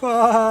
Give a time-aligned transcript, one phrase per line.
[0.00, 0.40] 快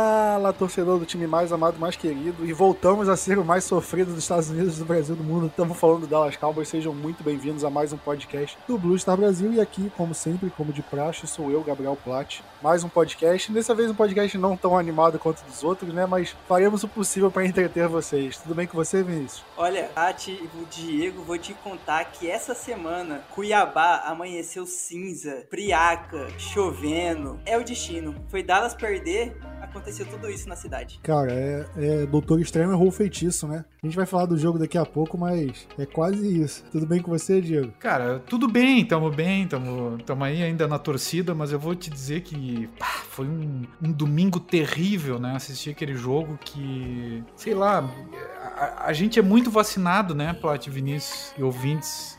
[0.49, 2.46] Fala, torcedor do time mais amado, mais querido.
[2.46, 5.47] E voltamos a ser o mais sofrido dos Estados Unidos, do Brasil, do mundo.
[5.47, 6.67] Estamos falando do Dallas Cowboys.
[6.67, 9.53] Sejam muito bem-vindos a mais um podcast do Blue Star Brasil.
[9.53, 12.42] E aqui, como sempre, como de praxe, sou eu, Gabriel Platt.
[12.63, 13.51] Mais um podcast.
[13.51, 16.05] Dessa vez um podcast não tão animado quanto dos outros, né?
[16.07, 18.38] Mas faremos o possível para entreter vocês.
[18.38, 19.43] Tudo bem com você, Vinícius?
[19.55, 26.27] Olha, Tati e o Diego, vou te contar que essa semana Cuiabá amanheceu cinza, friaca,
[26.39, 27.39] chovendo.
[27.45, 28.16] É o destino.
[28.29, 29.38] Foi Dallas perder
[29.70, 30.99] aconteceu tudo isso na cidade.
[31.03, 33.66] Cara, é, é Doutor Estranho errou o feitiço, né?
[33.81, 36.63] A gente vai falar do jogo daqui a pouco, mas é quase isso.
[36.71, 37.71] Tudo bem com você, Diego?
[37.79, 41.89] Cara, tudo bem, tamo bem, tamo, tamo aí ainda na torcida, mas eu vou te
[41.89, 45.35] dizer que pá, foi um, um domingo terrível, né?
[45.35, 47.90] Assistir aquele jogo que, sei lá,
[48.59, 52.17] a, a, gente é muito vacinado, né, Plat Vinícius e ouvintes,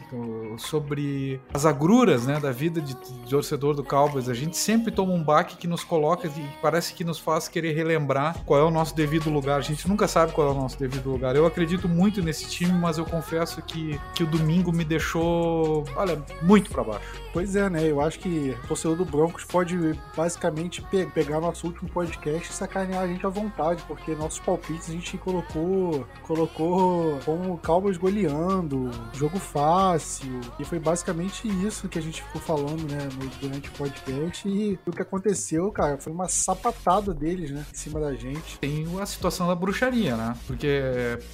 [0.57, 4.29] sobre as agruras, né, da vida de, de, torcedor do Cowboys.
[4.29, 7.75] A gente sempre toma um baque que nos coloca e parece que nos faz querer
[7.75, 8.10] relembrar
[8.45, 9.59] qual é o nosso devido lugar.
[9.59, 11.37] A gente nunca sabe qual é o nosso devido lugar.
[11.37, 16.21] Eu acredito muito nesse time, mas eu confesso que, que o domingo me deixou, olha,
[16.43, 17.21] muito para baixo.
[17.33, 17.89] Pois é, né?
[17.89, 19.77] Eu acho que o torcedor do Broncos pode
[20.17, 24.89] basicamente pe pegar nosso último podcast e sacanear a gente à vontade, porque nossos palpites
[24.89, 32.03] a gente colocou colocou como Cowboys goleando, jogo fácil, e foi basicamente isso que a
[32.03, 33.09] gente ficou falando, né,
[33.41, 38.01] durante o podcast, e o que aconteceu, cara, foi uma sapatada deles, né, em cima
[38.01, 38.59] da gente.
[38.59, 40.83] Tem a situação da bruxaria, né, porque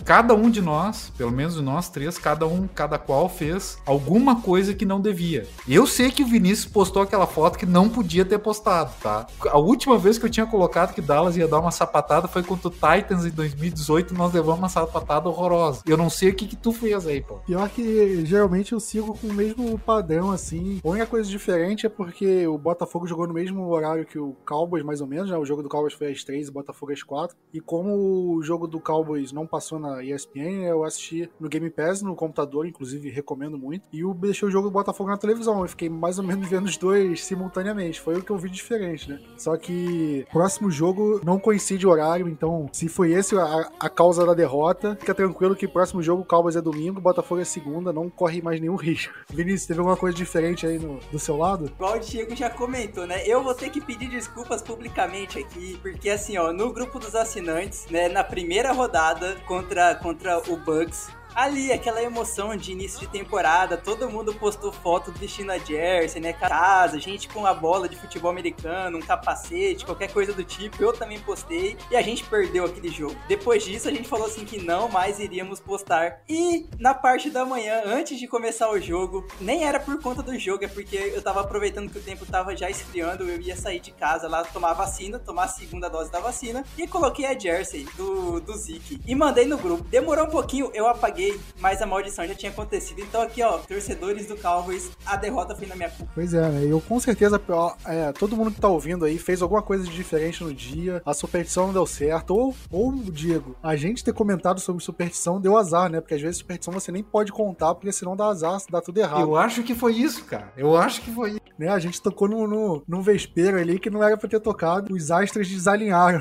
[0.05, 4.74] cada um de nós, pelo menos nós três, cada um, cada qual fez alguma coisa
[4.74, 5.47] que não devia.
[5.69, 9.27] Eu sei que o Vinícius postou aquela foto que não podia ter postado, tá?
[9.48, 12.69] A última vez que eu tinha colocado que Dallas ia dar uma sapatada foi contra
[12.69, 15.83] o Titans em 2018, nós levamos uma sapatada horrorosa.
[15.87, 17.37] Eu não sei o que que tu fez aí, pô.
[17.47, 20.81] Pior que geralmente eu sigo com o mesmo padrão, assim.
[20.84, 24.85] A única coisa diferente é porque o Botafogo jogou no mesmo horário que o Cowboys,
[24.85, 25.36] mais ou menos, né?
[25.36, 27.36] O jogo do Cowboys foi às 3 e o Botafogo às 4.
[27.53, 32.03] E como o jogo do Cowboys não passou na ESPN, eu assisti no Game Pass,
[32.03, 33.85] no computador, inclusive recomendo muito.
[33.92, 35.58] E eu deixei o jogo do Botafogo na televisão.
[35.58, 38.01] Eu fiquei mais ou menos vendo os dois simultaneamente.
[38.01, 39.20] Foi o que eu vi diferente, né?
[39.37, 44.25] Só que próximo jogo não coincide o horário, então se foi esse a, a causa
[44.25, 48.09] da derrota, fica tranquilo que próximo jogo o Cowboys é domingo, Botafogo é segunda, não
[48.09, 49.13] corre mais nenhum risco.
[49.29, 51.67] Vinícius, teve alguma coisa diferente aí no, do seu lado?
[51.67, 53.27] Igual o Diego já comentou, né?
[53.27, 57.86] Eu vou ter que pedir desculpas publicamente aqui, porque assim, ó, no grupo dos assinantes,
[57.91, 63.77] né, na primeira rodada contra, contra o Bucks, ali, aquela emoção de início de temporada,
[63.77, 66.33] todo mundo postou foto vestindo a jersey, né?
[66.33, 70.83] Casa, gente com a bola de futebol americano, um capacete, qualquer coisa do tipo.
[70.83, 73.14] Eu também postei e a gente perdeu aquele jogo.
[73.29, 76.23] Depois disso, a gente falou assim que não mais iríamos postar.
[76.27, 80.39] E na parte da manhã, antes de começar o jogo, nem era por conta do
[80.39, 83.80] jogo, é porque eu tava aproveitando que o tempo tava já esfriando, eu ia sair
[83.80, 87.86] de casa lá tomar vacina, tomar a segunda dose da vacina e coloquei a jersey
[87.95, 89.85] do, do Zeke e mandei no grupo.
[89.85, 91.26] Demorou um pouquinho, eu apaguei
[91.59, 93.01] mas a maldição já tinha acontecido.
[93.01, 96.13] Então aqui, ó, torcedores do Cowboys, a derrota foi na minha culpa.
[96.14, 96.67] Pois é, né?
[96.67, 99.95] Eu com certeza, ó, é, todo mundo que tá ouvindo aí fez alguma coisa de
[99.95, 104.61] diferente no dia, a superstição não deu certo, ou, ou Diego, a gente ter comentado
[104.61, 106.01] sobre superstição deu azar, né?
[106.01, 109.20] Porque às vezes superstição você nem pode contar, porque senão dá azar, dá tudo errado.
[109.20, 110.53] Eu acho que foi isso, cara.
[110.57, 111.41] Eu acho que foi isso.
[111.59, 111.69] Né?
[111.69, 115.11] A gente tocou no, no, num vespeiro ali que não era pra ter tocado, os
[115.11, 116.20] astros desalinharam.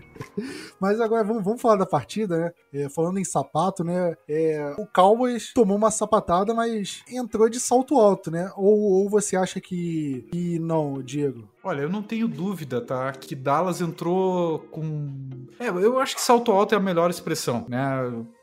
[0.80, 2.52] Mas agora vamos, vamos falar da partida, né?
[2.72, 4.14] É, falando em sapato, né?
[4.28, 8.50] É, o Cowboys tomou uma sapatada, mas entrou de salto alto, né?
[8.56, 11.48] Ou, ou você acha que, que não, Diego?
[11.66, 13.10] Olha, eu não tenho dúvida, tá?
[13.10, 15.10] Que Dallas entrou com.
[15.58, 17.84] É, eu acho que salto alto é a melhor expressão, né?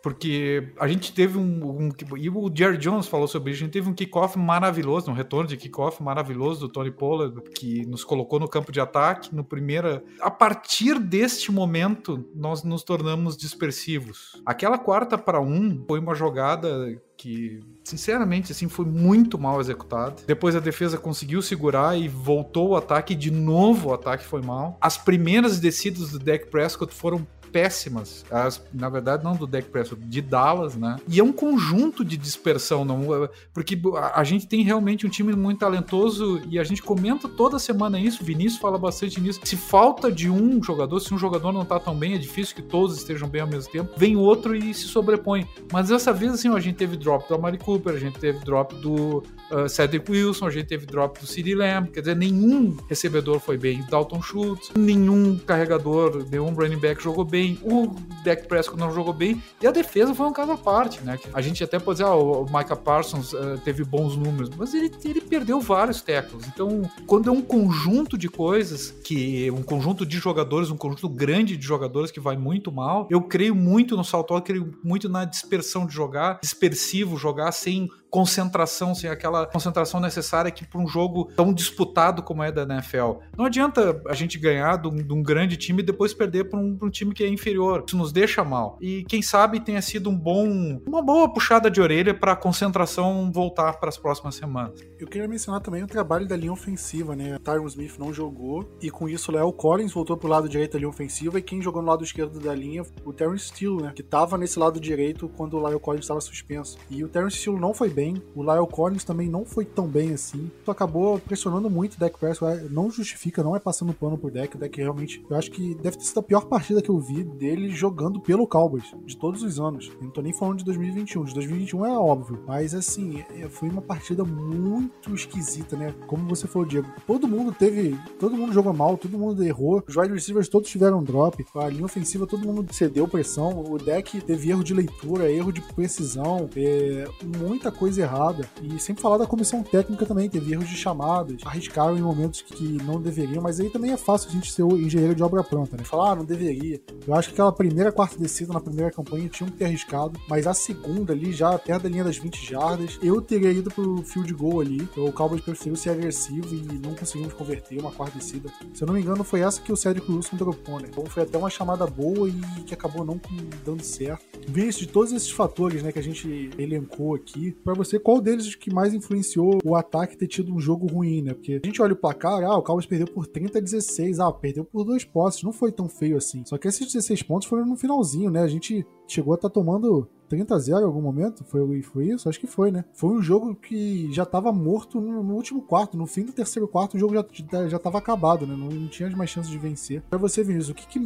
[0.01, 1.85] Porque a gente teve um.
[1.85, 5.13] um e o Jerry Jones falou sobre isso, a gente teve um kickoff maravilhoso, um
[5.13, 9.45] retorno de kickoff maravilhoso do Tony Pollard, que nos colocou no campo de ataque no
[9.45, 10.03] primeiro.
[10.19, 14.41] A partir deste momento, nós nos tornamos dispersivos.
[14.45, 20.24] Aquela quarta para um foi uma jogada que, sinceramente, assim, foi muito mal executado.
[20.25, 24.77] Depois a defesa conseguiu segurar e voltou o ataque, de novo o ataque foi mal.
[24.80, 28.25] As primeiras descidas do Dak Prescott foram péssimas.
[28.31, 30.97] As, na verdade, não do Dak Prescott, de Dallas, né?
[31.07, 33.79] E é um conjunto de dispersão, não, porque
[34.15, 38.23] a, gente tem realmente um time muito talentoso e a gente comenta toda semana isso.
[38.23, 39.39] Vinícius fala bastante nisso.
[39.44, 42.63] Se falta de um jogador, se um jogador não tá tão bem, é difícil que
[42.63, 43.91] todos estejam bem ao mesmo tempo.
[43.95, 45.47] Vem outro e se sobrepõe.
[45.71, 48.73] Mas dessa vez, assim, a gente teve drop do Amari Cooper, a gente teve drop
[48.77, 51.91] do uh, Cedric Wilson, a gente teve drop do CeeDee Lamb.
[51.91, 53.83] Quer dizer, nenhum recebedor foi bem.
[53.89, 57.94] Dalton Schultz, nenhum carregador, nenhum running back jogou bem bem, o
[58.24, 61.19] Dak Prescott não jogou bem, e a defesa foi um caso à parte, né?
[61.34, 64.92] A gente até pode dizer, ah, o Micah Parsons uh, teve bons números, mas ele,
[65.04, 66.48] ele perdeu vários tackles.
[66.48, 71.57] Então, quando é um conjunto de coisas, que um conjunto de jogadores, um conjunto grande
[71.57, 75.25] de jogadores que vai muito mal, eu creio muito no salto alto, creio muito na
[75.25, 81.31] dispersão de jogar, dispersivo, jogar sem concentração, sem aquela concentração necessária que para um jogo
[81.36, 83.13] tão disputado como é da NFL.
[83.36, 86.60] Não adianta a gente ganhar de um, de um grande time e depois perder para
[86.60, 87.83] um, um, time que é inferior.
[87.88, 88.77] Isso nos deixa mal.
[88.80, 93.31] E quem sabe tenha sido um bom, uma boa puxada de orelha para a concentração
[93.31, 94.80] voltar para as próximas semanas.
[95.00, 97.39] Eu queria mencionar também o trabalho da linha ofensiva, né?
[97.44, 100.89] Tyron Smith não jogou e com isso Léo Collins voltou pro lado direito da linha
[100.89, 103.92] ofensiva e quem jogou no lado esquerdo da linha, o Terrence Steele, né?
[103.95, 106.77] Que estava nesse lado direito quando o Lyle Collins estava suspenso.
[106.92, 108.21] E o Terrence Steele não foi bem bem.
[108.35, 110.51] O Lyle Collins também não foi tão bem assim.
[110.61, 112.67] Isso acabou pressionando muito o Dak Prescott.
[112.69, 114.55] Não justifica, não é passando pano por Dak.
[114.55, 117.23] O Dak realmente, eu acho que deve ter sido a pior partida que eu vi
[117.23, 119.91] dele jogando pelo Cowboys de todos os anos.
[119.95, 121.23] Eu não tô nem falando de 2021.
[121.23, 122.44] De 2021 é óbvio.
[122.45, 125.94] Mas assim, é, foi uma partida muito esquisita, né?
[126.07, 126.88] Como você falou, Diego.
[127.07, 127.97] Todo mundo teve.
[128.19, 129.83] Todo mundo jogou mal, todo mundo errou.
[129.88, 131.45] Os wide receivers todos tiveram drop.
[131.55, 133.63] A linha ofensiva, todo mundo cedeu pressão.
[133.63, 136.50] O deck teve erro de leitura, erro de precisão.
[136.55, 137.05] É,
[137.38, 138.50] muita coisa coisa errada.
[138.62, 142.63] E sempre falar da comissão técnica também, teve erros de chamadas, arriscaram em momentos que
[142.84, 145.78] não deveriam, mas aí também é fácil a gente ser o engenheiro de obra pronta,
[145.78, 145.84] né?
[145.84, 146.81] Falar, ah, não deveria.
[147.07, 150.48] Eu acho que aquela primeira quarta descida na primeira campanha tinham que ter arriscado, mas
[150.48, 154.34] a segunda ali, já perto da linha das 20 jardas, eu teria ido pro field
[154.34, 154.88] goal ali.
[154.98, 158.50] O Cowboys preferiu ser agressivo e não conseguimos converter uma quarta descida.
[158.74, 160.88] Se eu não me engano, foi essa que o Cedric Wilson dropou, né?
[160.89, 163.19] Então foi até uma chamada boa e que acabou não
[163.63, 164.24] dando certo.
[164.48, 168.56] Vê de todos esses fatores, né, que a gente elencou aqui, para você qual deles
[168.56, 171.33] que mais influenciou o ataque ter tido um jogo ruim, né?
[171.33, 174.31] Porque a gente olha o placar, ah, o Cowboys perdeu por 30 a 16, ah,
[174.31, 176.44] perdeu por dois postes, não foi tão feio assim.
[176.45, 178.41] Só que esses 16 pontos foram no finalzinho, né?
[178.41, 181.44] A gente chegou a estar tá tomando 30 a 0 em algum momento?
[181.44, 182.30] Foi, foi isso?
[182.30, 182.86] Acho que foi, né?
[182.94, 185.98] Foi um jogo que já tava morto no, no último quarto.
[185.98, 188.56] No fim do terceiro quarto, o jogo já, já tava acabado, né?
[188.56, 190.02] Não, não tinha mais chances de vencer.
[190.10, 191.00] Pra você, Vinícius, o que, que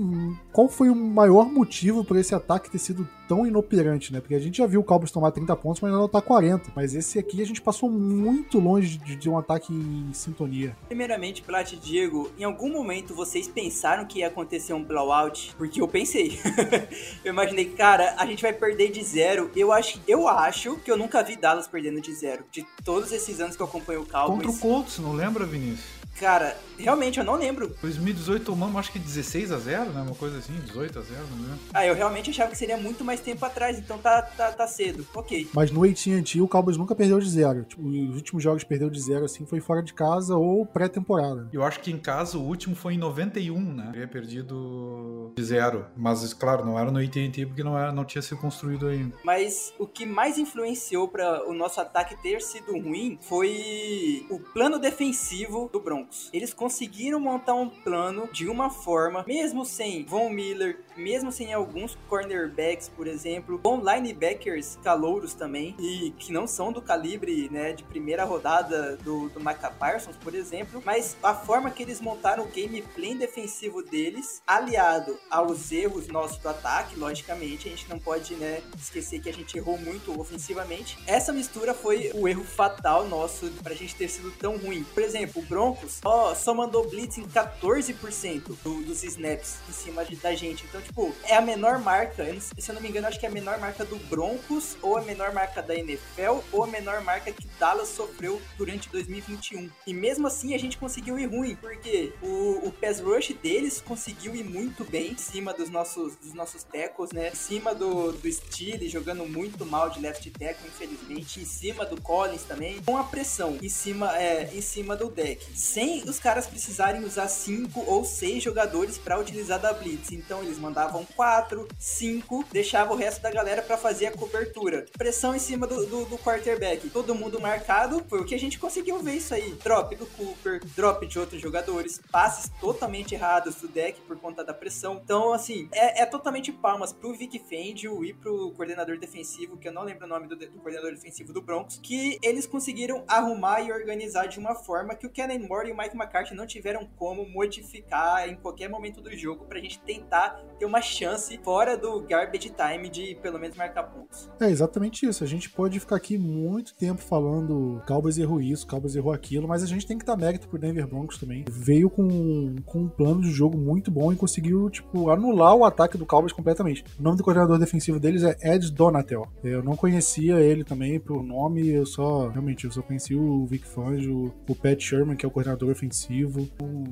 [0.52, 4.22] qual foi o maior motivo para esse ataque ter sido tão inoperante, né?
[4.22, 6.72] Porque a gente já viu o Cowboys tomar 30 pontos, mas não tá 40.
[6.75, 10.75] Mas esse aqui a gente passou muito longe de, de um ataque em sintonia.
[10.88, 15.54] Primeiramente, Plat Diego, em algum momento vocês pensaram que ia acontecer um blowout?
[15.58, 16.40] Porque eu pensei.
[17.24, 19.50] eu imaginei, cara, a gente vai perder de zero.
[19.56, 22.46] Eu acho, eu acho que eu nunca vi Dallas perdendo de zero.
[22.52, 24.46] De todos esses anos que eu acompanho o Cowboys.
[24.46, 25.96] Contra o Colts, não lembra, Vinícius?
[26.19, 27.75] Cara, realmente eu não lembro.
[27.81, 30.02] 2018 tomamos acho que 16 a 0 né?
[30.02, 31.60] Uma coisa assim, 18 a 0 não lembro.
[31.74, 35.06] Ah, eu realmente achava que seria muito mais tempo atrás, então tá, tá, tá cedo.
[35.14, 35.48] Ok.
[35.54, 37.64] Mas no AT&T o Cowboys nunca perdeu de zero.
[37.64, 41.50] Tipo, os últimos jogos perdeu de zero assim foi fora de casa ou pré-temporada.
[41.54, 43.90] Eu acho que em casa o último foi em 91, né?
[43.92, 45.86] Teria perdido de zero.
[45.96, 49.16] Mas, claro, não era no AT&T porque não, era, não tinha sido construído ainda.
[49.24, 54.80] Mas o que mais influenciou para o nosso ataque ter sido ruim foi o plano
[54.80, 56.06] defensivo do Broncos.
[56.31, 61.97] Eles conseguiram montar um plano de uma forma, mesmo sem Von Miller, mesmo sem alguns
[62.09, 67.83] cornerbacks, por exemplo, com linebackers calouros também, e que não são do calibre né, de
[67.83, 72.47] primeira rodada do, do Micah Parsons, por exemplo, mas a forma que eles montaram o
[72.47, 78.61] gameplay defensivo deles, aliado aos erros nossos do ataque, logicamente, a gente não pode né,
[78.77, 80.97] esquecer que a gente errou muito ofensivamente.
[81.05, 84.83] Essa mistura foi o erro fatal nosso pra gente ter sido tão ruim.
[84.94, 90.06] Por exemplo, o Broncos só, só mandou blitz em 14% do, dos snaps em cima
[90.06, 90.66] de, da gente.
[90.66, 93.31] Então, tipo, é a menor marca, se eu não me engano, acho que é a
[93.31, 97.47] menor marca do Broncos, ou a menor marca da NFL, ou a menor marca que
[97.59, 99.69] Dallas sofreu durante 2021.
[99.85, 104.35] E mesmo assim a gente conseguiu ir ruim, porque o, o pass rush deles conseguiu
[104.35, 107.29] ir muito bem em cima dos nossos, dos nossos tackles, né?
[107.29, 111.41] Em cima do, do Steele jogando muito mal de left tackle, infelizmente.
[111.41, 115.45] Em cima do Collins também, com a pressão em cima, é, em cima do deck.
[115.56, 120.11] Sem os caras precisarem usar cinco ou seis jogadores para utilizar da Blitz.
[120.11, 124.86] Então eles mandavam quatro, cinco, deixava o resto da galera para fazer a cobertura.
[124.96, 126.88] Pressão em cima do, do, do, quarterback.
[126.92, 128.06] Todo mundo marcado.
[128.07, 129.54] Foi o que a gente conseguiu ver isso aí.
[129.64, 134.54] Drop do Cooper, drop de outros jogadores, passes totalmente errados do deck por conta da
[134.54, 135.02] pressão.
[135.04, 139.74] Então, assim, é, é totalmente palmas pro Vic Fangio e pro coordenador defensivo, que eu
[139.74, 143.72] não lembro o nome do, do coordenador defensivo do Broncos, que eles conseguiram arrumar e
[143.72, 147.28] organizar de uma forma que o Kenan Moore e o Mike McCarthy não tiveram como
[147.28, 152.52] modificar em qualquer momento do jogo pra gente tentar ter uma chance fora do garbage
[152.52, 154.30] time de pelo menos marcar pontos.
[154.40, 155.24] É exatamente isso.
[155.24, 159.64] A gente pode ficar aqui muito tempo falando Cowboys errou isso, Cowboys errou aquilo, mas
[159.64, 161.45] a gente tem que dar mérito pro Denver Broncos também.
[161.50, 165.97] Veio com, com um plano de jogo muito bom e conseguiu, tipo, anular o ataque
[165.97, 166.83] do Cowboys completamente.
[167.00, 169.28] O nome do coordenador defensivo deles é Ed Donatel.
[169.44, 173.66] Eu não conhecia ele também por nome, eu só, realmente, eu só conheci o Vic
[173.66, 176.47] Fangio, o Pat Sherman, que é o coordenador ofensivo,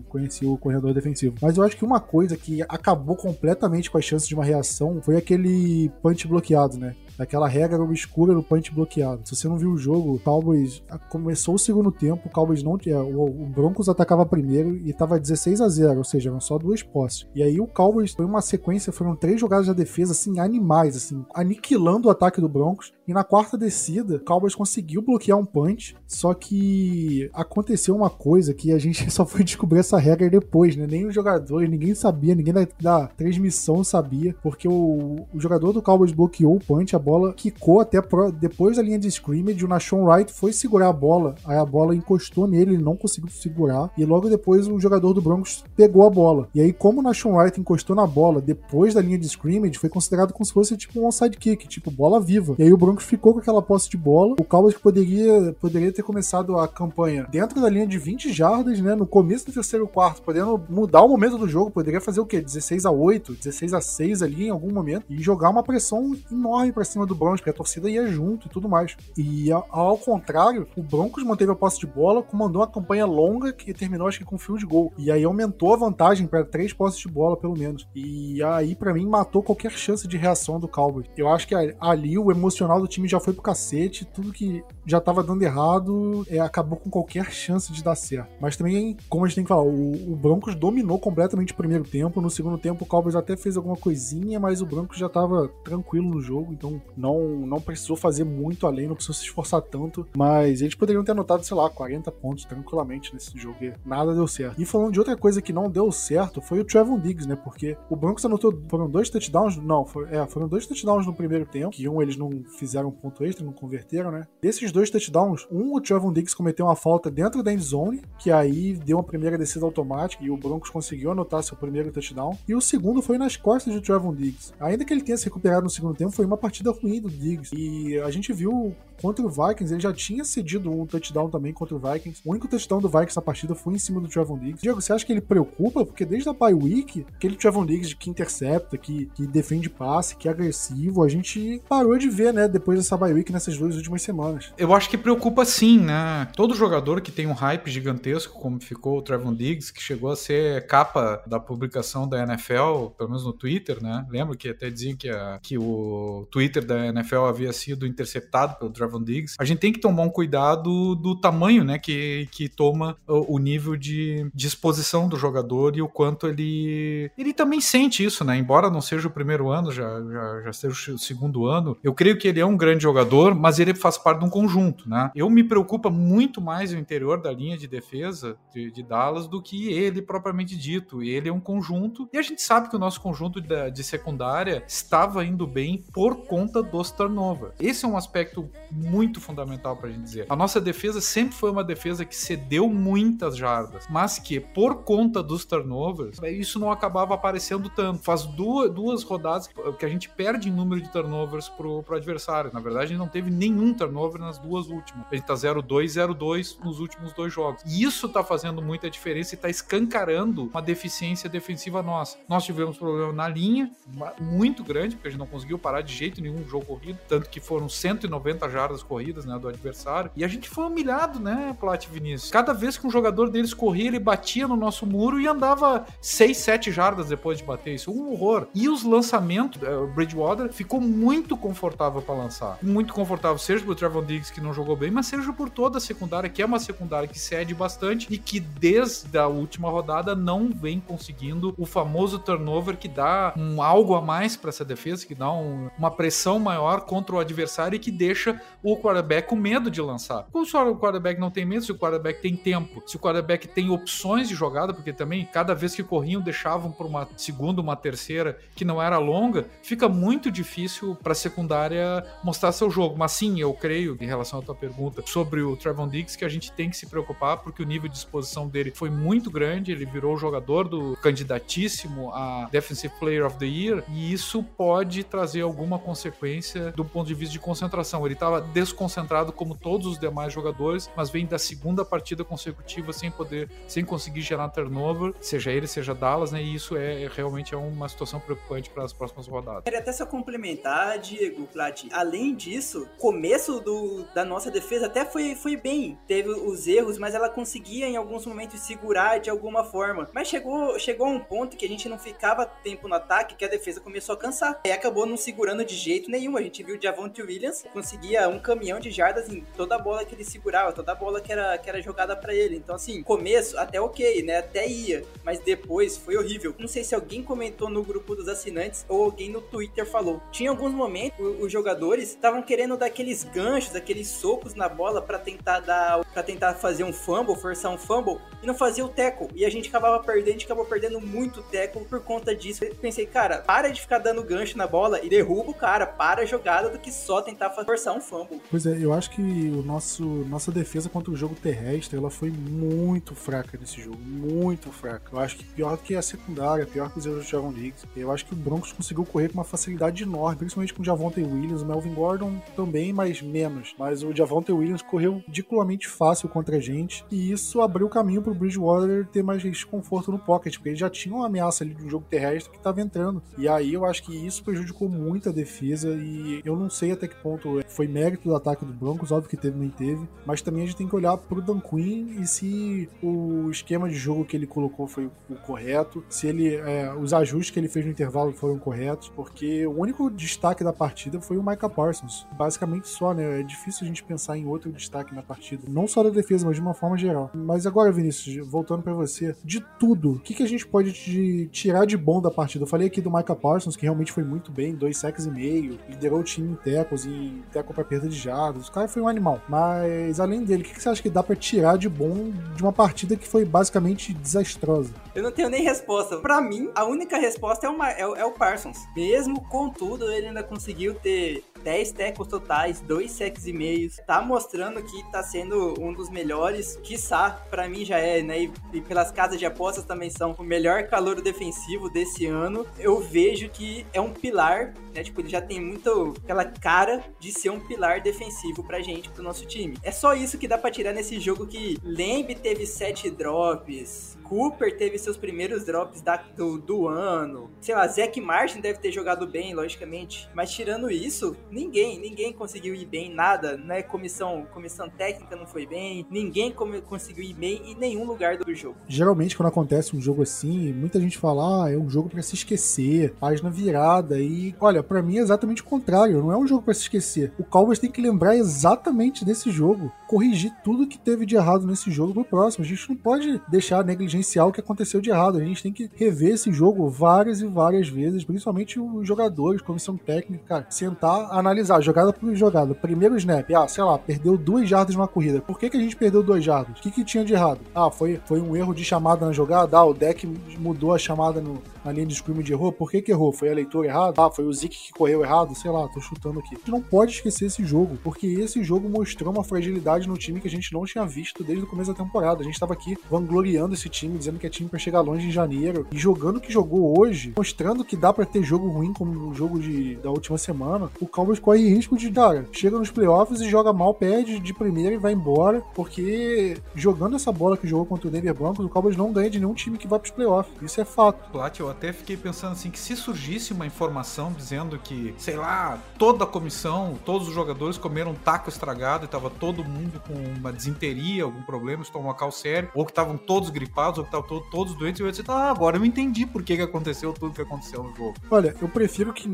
[0.08, 1.36] conheci o coordenador defensivo.
[1.42, 5.02] Mas eu acho que uma coisa que acabou completamente com as chances de uma reação
[5.02, 6.96] foi aquele punch bloqueado, né?
[7.18, 9.22] Daquela regra obscura do punch bloqueado.
[9.26, 12.78] Se você não viu o jogo, o Cowboys começou o segundo tempo, o Cowboys não
[12.78, 13.02] tinha.
[13.02, 16.84] O, o Broncos atacava primeiro e tava 16 a 0, ou seja, eram só duas
[16.84, 17.28] posses.
[17.34, 21.26] E aí o Cowboys foi uma sequência, foram três jogadas da defesa, assim, animais, assim,
[21.34, 22.94] aniquilando o ataque do Broncos.
[23.08, 28.54] E na quarta descida, o Cowboys conseguiu bloquear um punch, só que aconteceu uma coisa
[28.54, 30.88] que a gente só foi descobrir essa regra depois, né?
[30.88, 35.82] Nem os jogadores, ninguém sabia, ninguém da, da transmissão sabia, porque o, o jogador do
[35.82, 39.68] Cowboys bloqueou o punch, a bola quicou até pro, depois da linha de scrimmage, o
[39.68, 43.92] Nashon Wright foi segurar a bola, aí a bola encostou nele, ele não conseguiu segurar,
[43.96, 46.48] e logo depois o jogador do Broncos pegou a bola.
[46.56, 49.90] E aí, como o Nashon Wright encostou na bola depois da linha de scrimmage, foi
[49.90, 52.56] considerado como se fosse tipo um onside kick, tipo bola viva.
[52.58, 54.36] E aí o Broncos ficou com aquela posse de bola.
[54.40, 58.96] O Cowboys poderia, poderia ter começado a campanha dentro da linha de 20 jardas, né,
[58.96, 62.42] no começo do terceiro quarto, podendo mudar o momento do jogo, poderia fazer o quê?
[62.42, 66.72] 16 a 8, 16 a 6 ali em algum momento e jogar uma pressão enorme
[66.72, 68.96] para cima do Broncos, porque a torcida ia junto e tudo mais.
[69.18, 73.74] E ao contrário, o Broncos manteve a posse de bola, comandou uma campanha longa que
[73.74, 74.94] terminou acho que com field goal.
[74.98, 77.88] E aí aumentou a vantagem para três posses de bola pelo menos.
[77.96, 81.08] E aí para mim matou qualquer chance de reação do Cowboys.
[81.18, 85.00] Eu acho que ali o emocional do time já foi pro cacete, tudo que já
[85.02, 88.30] tava dando errado é, acabou com qualquer chance de dar certo.
[88.40, 91.84] Mas também, como a gente tem que falar, o, o Broncos dominou completamente o primeiro
[91.84, 92.22] tempo.
[92.22, 96.10] No segundo tempo, o Cowboys até fez alguma coisinha, mas o Broncos já tava tranquilo
[96.10, 100.62] no jogo, então não não precisou fazer muito além, não precisou se esforçar tanto, mas
[100.62, 104.62] eles poderiam ter anotado, sei lá, 40 pontos tranquilamente nesse jogo e nada deu certo.
[104.62, 107.36] E falando de outra coisa que não deu certo, foi o Trevon Diggs, né?
[107.36, 111.72] Porque o Broncos anotou, foram dois touchdowns, não, é, foram dois touchdowns no primeiro tempo,
[111.72, 114.28] que um eles não fizeram ponto extra, não converteram, né?
[114.42, 118.32] Desses dois touchdowns, um o Trevon Diggs cometeu uma falta dentro da end zone, que
[118.32, 122.56] aí deu uma primeira descida automática e o Broncos conseguiu anotar seu primeiro touchdown, e
[122.56, 124.54] o segundo foi nas costas do Trevon Diggs.
[124.60, 127.52] Ainda que ele tenha se recuperado no segundo tempo, foi uma partida ruim do Diggs.
[127.56, 131.76] E a gente viu contra o Vikings, ele já tinha cedido um touchdown também contra
[131.76, 132.22] o Vikings.
[132.26, 134.62] O único touchdown do Vikings na partida foi em cima do Trevon Diggs.
[134.62, 135.86] Diego, você acha que ele preocupa?
[135.86, 140.28] Porque desde a bye week, aquele Trevon Diggs que intercepta, que, que defende passe, que
[140.28, 144.02] é agressivo, a gente parou de ver, né, depois dessa bye week nessas duas últimas
[144.02, 144.54] semanas.
[144.58, 146.28] Eu acho que preocupa sim, né?
[146.36, 150.16] Todo jogador que tem um hype gigantesco, como ficou o Trevon Diggs, que chegou a
[150.16, 154.06] ser capa da publicação da NFL, pelo menos no Twitter, né?
[154.10, 158.72] Lembro que até diziam que, a, que o Twitter da NFL havia sido interceptado pelo
[158.86, 162.98] Trevon Diggs, a gente tem que tomar um cuidado do tamanho, né, que, que toma
[163.08, 168.24] o, o nível de, exposição do jogador e o quanto ele ele também sente isso,
[168.24, 168.38] né?
[168.38, 172.18] Embora não seja o primeiro ano, já, já, já seja o segundo ano, eu creio
[172.18, 175.10] que ele é um grande jogador, mas ele faz parte de um conjunto, né?
[175.16, 179.42] Eu me preocupa muito mais o interior da linha de defesa de, de Dallas do
[179.42, 181.02] que ele propriamente dito.
[181.02, 184.64] Ele é um conjunto e a gente sabe que o nosso conjunto de, de secundária
[184.68, 187.54] estava indo bem por conta dos turnovers nova.
[187.60, 190.26] Esse é um aspecto muito fundamental para a gente dizer.
[190.30, 195.24] A nossa defesa sempre foi uma defesa que cedeu muitas jardas, mas que por conta
[195.24, 198.04] dos turnovers, isso não acabava aparecendo tanto.
[198.04, 202.52] Faz duas, duas rodadas que a gente perde em número de turnovers pro, pro adversário.
[202.54, 205.06] Na verdade, a gente não teve nenhum turnover nas duas últimas.
[205.12, 207.62] A gente tá 0-2, 0-2 nos últimos dois jogos.
[207.66, 212.18] E isso tá fazendo muita diferença e tá escancarando uma deficiência defensiva nossa.
[212.28, 213.72] Nós tivemos problema na linha,
[214.20, 217.30] muito grande, porque a gente não conseguiu parar de jeito nenhum o jogo corrido tanto
[217.30, 220.12] que foram 190 jardas corridas, né, do adversário.
[220.16, 222.32] E a gente foi humilhado, né, Plat Vinícius?
[222.32, 226.38] Cada vez que um jogador deles corria, ele batia no nosso muro e andava 6,
[226.38, 227.92] 7 jardas depois de bater isso.
[227.92, 228.48] Um horror.
[228.54, 232.58] E os lançamentos, eh, o Bridgewater ficou muito confortável para lançar.
[232.62, 235.82] Muito confortável, seja por Trevor Diggs, que não jogou bem, mas seja por toda a
[235.82, 240.50] secundária, que é uma secundária que cede bastante e que desde a última rodada não
[240.50, 245.16] vem conseguindo o famoso turnover que dá um algo a mais para essa defesa, que
[245.16, 249.70] dá um, uma pressão maior contra o adversário e que deixa o quarterback com medo
[249.70, 250.26] de lançar.
[250.32, 253.48] Como se o quarterback não tem medo, se o quarterback tem tempo, se o quarterback
[253.48, 257.76] tem opções de jogada, porque também cada vez que corriam deixavam para uma segunda, uma
[257.76, 262.96] terceira que não era longa, fica muito difícil para a secundária mostrar seu jogo.
[262.98, 266.30] Mas sim, eu creio, em relação à tua pergunta sobre o Trevon Diggs, que a
[266.30, 269.86] gente tem que se preocupar porque o nível de exposição dele foi muito grande, ele
[269.86, 275.42] virou o jogador do candidatíssimo a Defensive Player of the Year e isso pode trazer
[275.42, 278.04] alguma consequência do ponto de vista de concentração.
[278.06, 283.12] Ele estava desconcentrado como todos os demais jogadores, mas vem da segunda partida consecutiva sem
[283.12, 286.42] poder, sem conseguir gerar turnover, seja ele, seja Dallas, né?
[286.42, 289.66] E isso é, é realmente é uma situação preocupante para as próximas rodadas.
[289.66, 291.84] Queria até só complementar, Diego, Plat.
[291.92, 296.00] Além disso, começo do, da nossa defesa até foi, foi bem.
[296.08, 300.10] Teve os erros, mas ela conseguia em alguns momentos segurar de alguma forma.
[300.14, 303.44] Mas chegou, chegou a um ponto que a gente não ficava tempo no ataque, que
[303.44, 304.62] a defesa começou a cansar.
[304.66, 306.38] E acabou não segurando de jeito nenhum.
[306.38, 310.06] A gente viu o Javonte Williams conseguia um caminhão de jardas em toda a bola
[310.06, 312.56] que ele segurava, toda a bola que era, que era jogada para ele.
[312.56, 314.38] Então, assim, começo até ok, né?
[314.38, 315.04] Até ia.
[315.24, 316.54] Mas depois foi horrível.
[316.60, 320.22] Não sei se alguém comentou no grupo dos assinantes ou alguém no Twitter falou.
[320.32, 325.18] Tinha alguns momentos os jogadores estavam querendo dar aqueles ganchos, aqueles socos na bola para
[325.18, 329.28] tentar dar, para tentar fazer um fumble, forçar um fumble e não fazia o teco.
[329.34, 332.64] E a gente acabava perdendo, a gente acabou perdendo muito teco por conta disso.
[332.64, 336.22] Eu pensei, cara, para de ficar dando gancho na bola e derruba o cara, para
[336.22, 338.25] a jogada do que só tentar forçar um fumble.
[338.50, 342.32] Pois é, eu acho que o nosso nossa defesa contra o jogo terrestre, ela foi
[342.32, 345.10] muito fraca nesse jogo, muito fraca.
[345.12, 347.86] Eu acho que pior que a secundária, pior que os erros do Javon Diggs.
[347.96, 351.22] Eu acho que o Broncos conseguiu correr com uma facilidade enorme, principalmente com o Javonte
[351.22, 353.76] Williams, o Melvin Gordon também, mas menos.
[353.78, 358.22] Mas o Javonte Williams correu ridiculamente fácil contra a gente e isso abriu o caminho
[358.22, 361.84] pro Bridgewater ter mais conforto no pocket, porque ele já tinha uma ameaça ali de
[361.84, 363.22] um jogo terrestre que estava entrando.
[363.38, 367.08] E aí eu acho que isso prejudicou muito a defesa e eu não sei até
[367.08, 370.64] que ponto foi mérito do ataque do Broncos, óbvio que teve, nem teve, mas também
[370.64, 374.36] a gente tem que olhar pro Dan Quinn e se o esquema de jogo que
[374.36, 378.32] ele colocou foi o correto, se ele é, os ajustes que ele fez no intervalo
[378.34, 383.42] foram corretos, porque o único destaque da partida foi o Micah Parsons, basicamente só, né?
[383.42, 386.56] É difícil a gente pensar em outro destaque na partida, não só da defesa, mas
[386.56, 387.30] de uma forma geral.
[387.34, 391.48] Mas agora, Vinícius, voltando para você, de tudo, o que, que a gente pode de,
[391.48, 392.64] tirar de bom da partida?
[392.64, 395.80] Eu falei aqui do Micah Parsons, que realmente foi muito bem, dois sacks e meio,
[395.90, 399.08] liderou o time em tecos e teco para perda de jardas, o cara foi um
[399.08, 399.42] animal.
[399.48, 402.62] Mas além dele, o que, que você acha que dá para tirar de bom de
[402.62, 404.94] uma partida que foi basicamente desastrosa?
[405.14, 406.18] Eu não tenho nem resposta.
[406.18, 408.78] Para mim, a única resposta é o, é, é o Parsons.
[408.96, 413.98] Mesmo com tudo, ele ainda conseguiu ter 10 tackles totais, 2 sacks e meios.
[414.06, 416.78] Tá mostrando que tá sendo um dos melhores.
[416.84, 418.52] Quiçá, para mim já é, né?
[418.72, 422.68] E, pelas casas de apostas também são o melhor calor defensivo desse ano.
[422.78, 425.04] Eu vejo que é um pilar, né?
[425.04, 429.24] Tipo, ele já tem muito aquela cara de ser um pilar defensivo pra gente, pro
[429.24, 429.76] nosso time.
[429.82, 434.76] É só isso que dá pra tirar nesse jogo que Lembe teve 7 drops, Cooper
[434.76, 437.52] teve seus primeiros drops da, do, do ano.
[437.62, 440.30] Sei lá, Zack Martin deve ter jogado bem, logicamente.
[440.34, 443.82] Mas tirando isso, ninguém, ninguém conseguiu ir bem, nada, né?
[443.82, 448.54] Comissão, comissão técnica não foi bem, ninguém come, conseguiu ir bem em nenhum lugar do
[448.54, 448.76] jogo.
[448.88, 452.36] Geralmente, quando acontece um jogo assim, muita gente fala, ah, é um jogo para se
[452.36, 454.20] esquecer, página virada.
[454.20, 457.32] E olha, para mim é exatamente o contrário, não é um jogo para se esquecer.
[457.40, 461.90] O Cowboys tem que lembrar exatamente desse jogo, corrigir tudo que teve de errado nesse
[461.90, 462.66] jogo pro próximo.
[462.66, 465.38] A gente não pode deixar negligenciar o que aconteceu de errado.
[465.38, 469.96] A gente tem que rever esse jogo várias e várias vezes, principalmente os jogadores, comissão
[469.96, 471.45] técnica, cara, sentar, analisar
[471.82, 472.74] jogada por jogada.
[472.74, 475.42] Primeiro snap, ah, sei lá, perdeu duas jardas numa corrida.
[475.42, 476.80] Por que, que a gente perdeu duas jardas?
[476.80, 477.60] O que, que tinha de errado?
[477.74, 479.78] Ah, foi, foi um erro de chamada na jogada?
[479.78, 480.26] Ah, o deck
[480.58, 482.72] mudou a chamada no, na linha de scrimmage errou.
[482.72, 483.34] Por que, que errou?
[483.34, 484.26] Foi a leitura errada?
[484.26, 485.54] Ah, foi o Zeke que correu errado?
[485.56, 486.56] Sei lá, tô chutando aqui.
[486.56, 490.40] A gente não pode esquecer esse jogo, porque esse jogo mostrou uma fragilidade no time
[490.40, 492.42] que a gente não tinha visto desde o começo da temporada.
[492.42, 495.28] A gente tava aqui vangloriando esse time time, dizendo que é time para chegar longe
[495.28, 498.94] em janeiro, e jogando o que jogou hoje, mostrando que dá para ter jogo ruim
[498.94, 502.92] como o jogo de, da última semana, o Cowboys corre risco de, cara, chega nos
[502.92, 507.68] playoffs e joga mal, perde de primeira e vai embora, porque jogando essa bola que
[507.68, 510.12] jogou contra o Denver Broncos, o Cowboys não ganha de nenhum time que vai pros
[510.12, 510.54] playoffs.
[510.62, 511.32] Isso é fato.
[511.32, 515.80] Plat, eu até fiquei pensando assim, que se surgisse uma informação dizendo que, sei lá,
[515.98, 520.14] toda a comissão, todos os jogadores comeram um taco estragado e tava todo mundo com
[520.14, 524.76] uma desinteria, algum problema, estomacal sério, ou que estavam todos gripados, ou que estavam todos
[524.76, 527.84] doentes, eu ia dizer, ah, agora eu entendi por que, que aconteceu tudo que aconteceu
[527.84, 528.14] no jogo.
[528.30, 529.28] Olha, eu prefiro que,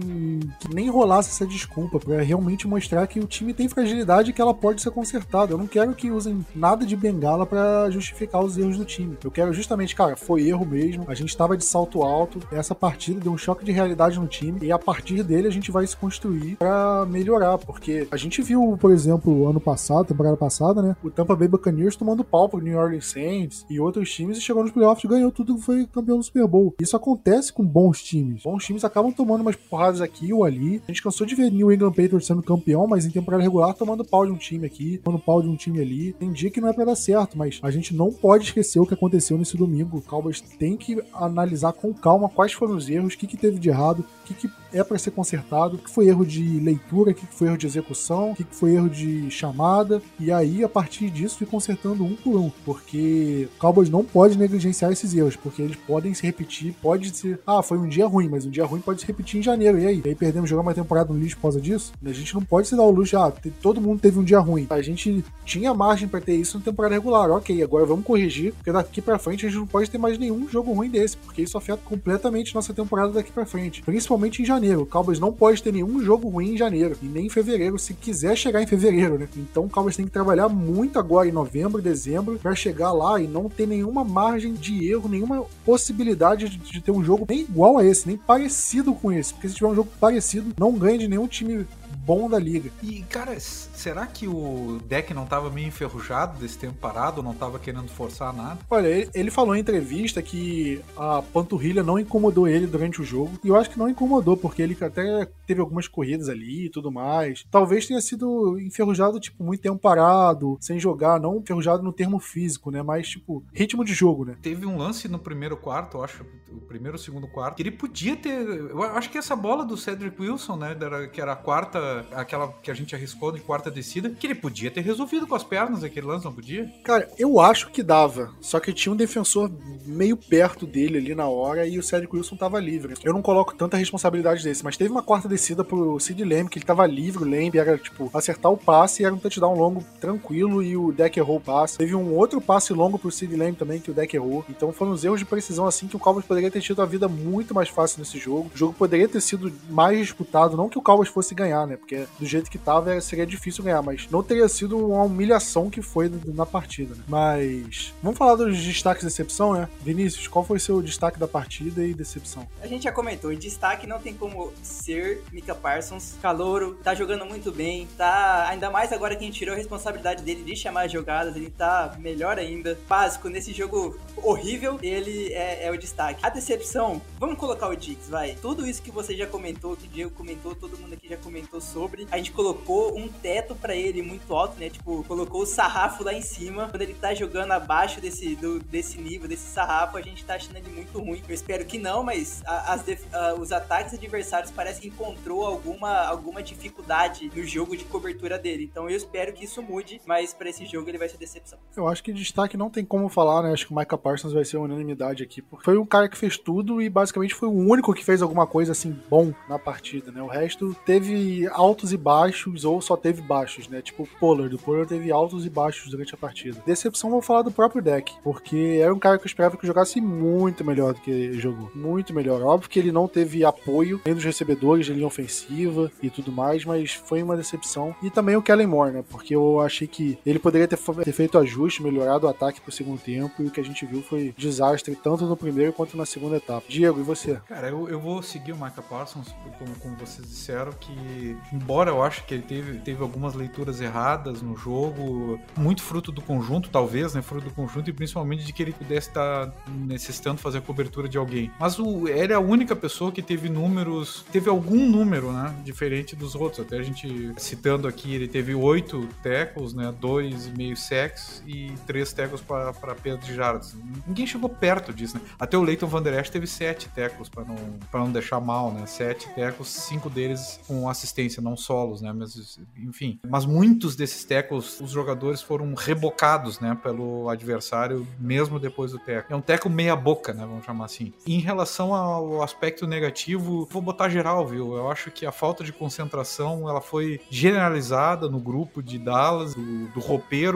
[0.59, 1.45] que nem rolasse essa
[1.81, 5.53] desculpa para realmente mostrar que o time tem fragilidade e que ela pode ser consertada.
[5.53, 9.17] Eu não quero que usem nada de bengala para justificar os erros do time.
[9.23, 11.05] Eu quero justamente, cara, foi erro mesmo.
[11.07, 12.39] A gente estava de salto alto.
[12.51, 15.71] Essa partida deu um choque de realidade no time e a partir dele a gente
[15.71, 20.81] vai se construir para melhorar, porque a gente viu, por exemplo, ano passado, temporada passada,
[20.81, 24.41] né, o Tampa Bay Buccaneers tomando pau pro New Orleans Saints e outros times e
[24.41, 26.75] chegou nos playoffs e ganhou tudo foi campeão do Super Bowl.
[26.79, 28.43] Isso acontece com bons times.
[28.43, 30.81] Bons times acabam tomando umas porradas aqui ou ali.
[30.87, 34.05] A gente cansou de ver New England Patriots sendo campeão, mas em temporada regular tomando
[34.05, 36.13] pau de um time aqui, tomando pau de um time ali.
[36.13, 38.85] Tem dia que não é pra dar certo, mas a gente não pode esquecer o
[38.85, 39.97] que aconteceu nesse domingo.
[39.97, 43.59] O Cowboys tem que analisar com calma quais foram os erros, o que, que teve
[43.59, 47.13] de errado, que, que é para ser consertado, o que foi erro de leitura, o
[47.13, 51.09] que foi erro de execução, o que foi erro de chamada, e aí a partir
[51.09, 55.61] disso ir consertando um por um, porque o Cowboys não pode negligenciar esses erros, porque
[55.61, 58.81] eles podem se repetir, pode ser, ah, foi um dia ruim, mas um dia ruim
[58.81, 60.01] pode se repetir em janeiro, e aí?
[60.03, 61.91] E aí perdemos jogar uma temporada no lixo por causa disso?
[62.03, 64.67] A gente não pode se dar o luxo, ah, todo mundo teve um dia ruim.
[64.69, 68.71] A gente tinha margem para ter isso na temporada regular, ok, agora vamos corrigir, porque
[68.71, 71.57] daqui para frente a gente não pode ter mais nenhum jogo ruim desse, porque isso
[71.57, 74.81] afeta completamente nossa temporada daqui para frente, principalmente em janeiro janeiro.
[74.83, 77.93] O Cowboys não pode ter nenhum jogo ruim em janeiro e nem em fevereiro, se
[77.93, 79.27] quiser chegar em fevereiro, né?
[79.35, 83.27] Então o Cowboys tem que trabalhar muito agora em novembro, dezembro, para chegar lá e
[83.27, 87.77] não ter nenhuma margem de erro, nenhuma possibilidade de, de ter um jogo nem igual
[87.77, 89.33] a esse, nem parecido com esse.
[89.33, 91.65] Porque se tiver um jogo parecido, não ganha de nenhum time
[92.05, 92.69] bom da liga.
[92.81, 97.59] E, cara, será que o deck não tava meio enferrujado desse tempo parado, não tava
[97.59, 98.59] querendo forçar nada?
[98.69, 103.39] Olha, ele, ele falou em entrevista que a panturrilha não incomodou ele durante o jogo,
[103.43, 106.91] e eu acho que não incomodou, porque ele até teve algumas corridas ali e tudo
[106.91, 107.45] mais.
[107.51, 112.71] Talvez tenha sido enferrujado, tipo, muito tempo parado, sem jogar, não enferrujado no termo físico,
[112.71, 114.35] né, mas, tipo, ritmo de jogo, né.
[114.41, 117.71] Teve um lance no primeiro quarto, eu acho, o primeiro ou segundo quarto, que ele
[117.71, 120.75] podia ter, eu acho que essa bola do Cedric Wilson, né,
[121.11, 124.71] que era a quarta aquela que a gente arriscou de quarta descida, que ele podia
[124.71, 126.71] ter resolvido com as pernas aquele lance, não podia?
[126.83, 128.31] Cara, eu acho que dava.
[128.41, 129.51] Só que tinha um defensor
[129.85, 132.95] meio perto dele ali na hora e o Cedric Wilson tava livre.
[133.03, 136.57] Eu não coloco tanta responsabilidade desse, mas teve uma quarta descida pro Sid Lamb, que
[136.57, 139.83] ele tava livre, o Lamb era, tipo, acertar o passe e era um touchdown longo
[139.99, 141.77] tranquilo e o deck errou o passe.
[141.77, 144.45] Teve um outro passe longo pro Sid Lamb também que o deck errou.
[144.49, 147.07] Então foram os erros de precisão assim que o Cowboys poderia ter tido a vida
[147.07, 148.51] muito mais fácil nesse jogo.
[148.53, 151.77] O jogo poderia ter sido mais disputado, não que o Cowboys fosse ganhar, né?
[151.81, 155.81] Porque do jeito que tava seria difícil ganhar, mas não teria sido uma humilhação que
[155.81, 157.03] foi na partida, né?
[157.07, 159.67] Mas vamos falar dos destaques de decepção, né?
[159.81, 162.47] Vinícius, qual foi seu destaque da partida e decepção?
[162.61, 167.51] A gente já comentou, destaque não tem como ser Mika Parsons, calouro, tá jogando muito
[167.51, 170.91] bem, tá ainda mais agora que a gente tirou a responsabilidade dele de chamar as
[170.91, 172.77] jogadas, ele tá melhor ainda.
[172.87, 176.19] Básico, nesse jogo horrível, ele é, é o destaque.
[176.23, 178.35] A decepção, vamos colocar o Dix, vai.
[178.35, 181.61] Tudo isso que você já comentou, que o Diego comentou, todo mundo aqui já comentou
[181.61, 184.69] sobre, a gente colocou um teto para ele muito alto, né?
[184.69, 186.67] Tipo, colocou o sarrafo lá em cima.
[186.69, 190.57] Quando ele tá jogando abaixo desse, do, desse nível, desse sarrafo, a gente tá achando
[190.57, 191.21] ele muito ruim.
[191.27, 192.81] Eu espero que não, mas a, as
[193.13, 198.67] a, os ataques adversários parece que encontrou alguma, alguma dificuldade no jogo de cobertura dele.
[198.69, 201.59] Então eu espero que isso mude, mas para esse jogo ele vai ser decepção.
[201.75, 203.53] Eu acho que destaque não tem como falar, né?
[203.53, 205.41] Acho que o Micah Parsons vai ser unanimidade aqui.
[205.63, 208.73] Foi um cara que fez tudo e basicamente foi o único que fez alguma coisa
[208.73, 210.21] assim bom na partida, né?
[210.21, 213.81] O resto teve altos e baixos ou só teve baixos, né?
[213.81, 214.53] Tipo o Pollard.
[214.53, 216.61] O Pollard teve altos e baixos durante a partida.
[216.65, 220.01] Decepção, vou falar do próprio deck, porque era um cara que eu esperava que jogasse
[220.01, 221.71] muito melhor do que jogou.
[221.73, 222.41] Muito melhor.
[222.41, 226.65] Óbvio que ele não teve apoio nem dos recebedores de linha ofensiva e tudo mais,
[226.65, 227.95] mas foi uma decepção.
[228.03, 229.03] E também o Kellen Moore, né?
[229.09, 232.99] Porque eu achei que ele poderia ter, ter feito ajuste, melhorado o ataque pro segundo
[232.99, 236.37] tempo, e o que a gente viu foi desastre, tanto no primeiro quanto na segunda
[236.37, 236.65] etapa.
[236.67, 237.39] Diego, e você?
[237.47, 242.03] Cara, eu, eu vou seguir o Micah Parsons, como, como vocês disseram, que embora eu
[242.03, 247.13] acho que ele teve, teve algumas leituras erradas no jogo, muito fruto do conjunto, talvez,
[247.13, 247.21] né?
[247.21, 251.17] Fruto do conjunto e principalmente de que ele pudesse estar necessitando fazer a cobertura de
[251.17, 251.51] alguém.
[251.59, 255.55] Mas o, ele é a única pessoa que teve números, teve algum número, né?
[255.63, 256.65] Diferente dos outros.
[256.65, 259.93] Até a gente citando aqui, ele teve oito tackles, né?
[259.99, 263.75] Dois e meio sacks e três tackles para perda de jardas.
[264.07, 265.23] Ninguém chegou perto disso, né?
[265.39, 267.55] Até o Leighton Van Der Esch teve sete tackles para não,
[267.89, 268.85] pra não deixar mal, né?
[268.85, 272.13] Sete tackles, cinco deles com assistência não solos, né?
[272.13, 273.19] Mas, enfim.
[273.27, 276.77] Mas muitos desses tackles, os jogadores foram rebocados, né?
[276.81, 279.33] Pelo adversário, mesmo depois do tackle.
[279.33, 280.45] É um tackle meia boca, né?
[280.45, 281.13] Vamos chamar assim.
[281.25, 284.75] Em relação ao aspecto negativo, vou botar geral, viu?
[284.75, 289.87] Eu acho que a falta de concentração, ela foi generalizada no grupo de Dallas, do,
[289.87, 290.01] do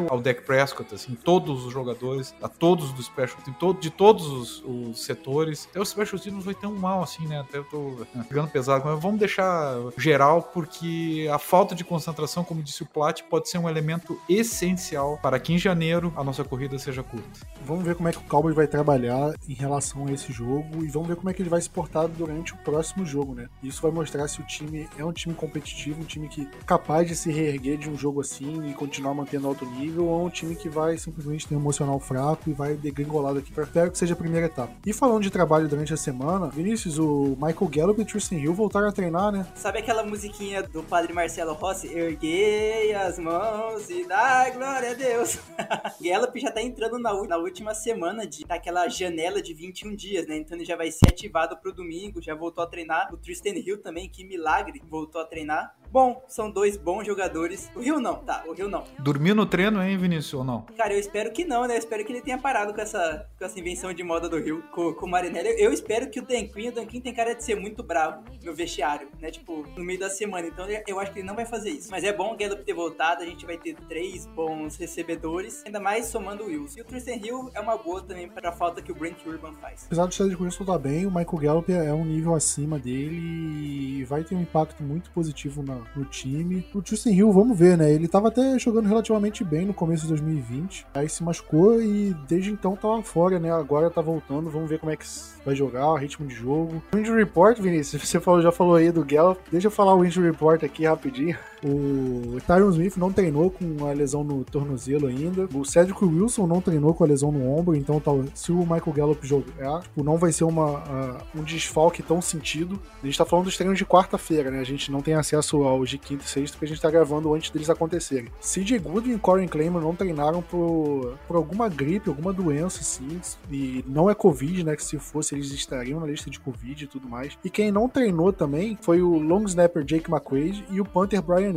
[0.09, 4.63] ao Dak Prescott, assim, todos os jogadores, a todos dos special teams, de todos os,
[4.63, 5.67] os setores.
[5.71, 7.39] Até os special teams foi tão mal assim, né?
[7.39, 12.61] Até eu tô pegando pesado, mas vamos deixar geral porque a falta de concentração, como
[12.61, 16.77] disse o Plat, pode ser um elemento essencial para que em janeiro a nossa corrida
[16.77, 17.27] seja curta.
[17.63, 20.87] Vamos ver como é que o Cowboys vai trabalhar em relação a esse jogo e
[20.87, 23.47] vamos ver como é que ele vai se portar durante o próximo jogo, né?
[23.63, 27.07] Isso vai mostrar se o time é um time competitivo, um time que é capaz
[27.07, 30.29] de se reerguer de um jogo assim e continuar mantendo alto nível, ou é um
[30.29, 33.97] time que vai simplesmente ter um emocional fraco e vai degringolar daqui para espero que
[33.97, 34.73] seja a primeira etapa.
[34.85, 38.87] E falando de trabalho durante a semana, Vinícius, o Michael Gallup e Tristan Hill voltaram
[38.87, 39.45] a treinar, né?
[39.55, 41.87] Sabe aquela musiquinha do padre Marcelo Rossi?
[41.87, 45.39] Erguei as mãos e dá glória a Deus.
[46.01, 50.37] Gallup já tá entrando na, na última semana de daquela janela de 21 dias, né?
[50.37, 53.13] Então ele já vai ser ativado pro domingo, já voltou a treinar.
[53.13, 55.75] O Tristan Hill também, que milagre, voltou a treinar.
[55.95, 57.71] Bom, são dois bons jogadores.
[57.73, 58.83] O Rio não, tá, o Rio não.
[58.99, 60.63] Dormiu no treino, hein, Vinícius, ou não?
[60.75, 61.75] Cara, eu espero que não, né?
[61.75, 64.61] Eu espero que ele tenha parado com essa, com essa invenção de moda do Rio,
[64.73, 65.51] com, com o Marinelli.
[65.51, 67.81] Eu, eu espero que o Dan Quinn, o Dan Quinn tem cara de ser muito
[67.81, 69.31] bravo no vestiário, né?
[69.31, 70.45] Tipo, no meio da semana.
[70.45, 71.89] Então eu acho que ele não vai fazer isso.
[71.89, 75.79] Mas é bom o Gallup ter voltado, a gente vai ter três bons recebedores, ainda
[75.79, 76.79] mais somando o Wilson.
[76.79, 79.85] E o Tristan Hill é uma boa também pra falta que o Brent Urban faz.
[79.85, 84.03] Apesar do Cedric Wilson tá bem, o Michael Gallup é um nível acima dele e
[84.03, 86.65] vai ter um impacto muito positivo na, no time.
[86.73, 87.91] O Tristan Hill, vamos ver, né?
[87.91, 92.51] Ele tava até jogando relativamente bem no começo de 2020, aí se machucou e desde
[92.51, 93.51] então tava fora, né?
[93.51, 95.05] Agora tá voltando, vamos ver como é que
[95.45, 96.81] vai jogar, o ritmo de jogo.
[96.93, 100.05] O injury report, Vinícius, você falou, já falou aí do Gallup, deixa eu falar o
[100.05, 101.37] injury report aqui rapidinho.
[101.65, 105.49] O Tyron Smith não treinou com a lesão no tornozelo ainda.
[105.51, 108.93] O Cedric Wilson não treinou com a lesão no ombro, então tá, se o Michael
[108.93, 112.79] Gallup jogar, tipo, não vai ser uma, uh, um desfalque tão sentido.
[113.01, 114.59] A gente tá falando dos treinos de quarta-feira, né?
[114.59, 117.33] A gente não tem acesso aos de quinta e sexta porque a gente tá gravando
[117.33, 118.29] antes deles acontecerem.
[118.39, 123.19] CJ Goodwin e Corey Claymore não treinaram por, por alguma gripe, alguma doença, assim,
[123.51, 124.75] e não é Covid, né?
[124.75, 127.35] Que se fosse eles estariam na lista de Covid e tudo mais.
[127.43, 131.54] E quem não treinou também foi o long snapper Jake McQuaid e o punter Brian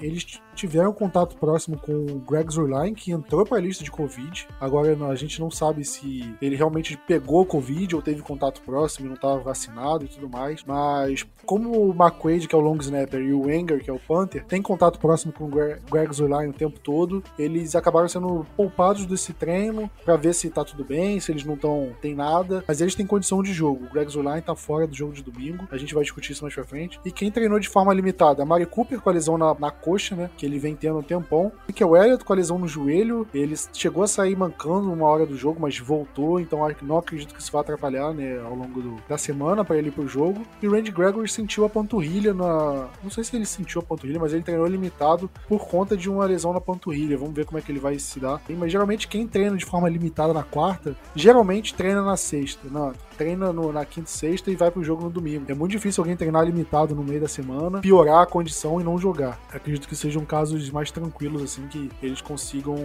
[0.00, 4.46] Eles tiveram contato próximo com o Greg Zurline, que entrou para a lista de Covid.
[4.60, 9.08] Agora a gente não sabe se ele realmente pegou Covid ou teve contato próximo e
[9.08, 10.62] não estava vacinado e tudo mais.
[10.64, 13.98] Mas como o McQuaid, que é o long snapper, e o Enger, que é o
[13.98, 19.06] punter, tem contato próximo com o Greg Zurline o tempo todo, eles acabaram sendo poupados
[19.06, 22.64] desse treino para ver se tá tudo bem, se eles não estão tem nada.
[22.66, 23.86] Mas eles têm condição de jogo.
[23.86, 25.66] O Greg Zurline tá fora do jogo de domingo.
[25.70, 27.00] A gente vai discutir isso mais pra frente.
[27.04, 28.42] E quem treinou de forma limitada?
[28.42, 30.30] A Mari Cooper com a lesão na, na coxa, né?
[30.36, 31.50] Que ele vem tendo um tempão.
[31.74, 33.26] Que o Elliott com a lesão no joelho.
[33.32, 36.38] Ele chegou a sair mancando uma hora do jogo, mas voltou.
[36.38, 38.40] Então não acredito que isso vá atrapalhar, né?
[38.44, 40.42] Ao longo do, da semana para ele ir pro jogo.
[40.62, 42.88] E o Randy Gregory sentiu a panturrilha na.
[43.02, 46.24] Não sei se ele sentiu a panturrilha, mas ele treinou limitado por conta de uma
[46.24, 47.16] lesão na panturrilha.
[47.16, 48.40] Vamos ver como é que ele vai se dar.
[48.50, 52.68] Mas geralmente quem treina de forma limitada na quarta, geralmente treina na sexta.
[52.68, 55.44] Na, treina no, na quinta e sexta e vai pro jogo no domingo.
[55.46, 58.98] É muito difícil alguém treinar limitado no meio da semana, piorar a condição e não
[58.98, 59.19] jogar.
[59.52, 62.76] Acredito que sejam casos mais tranquilos, assim, que eles consigam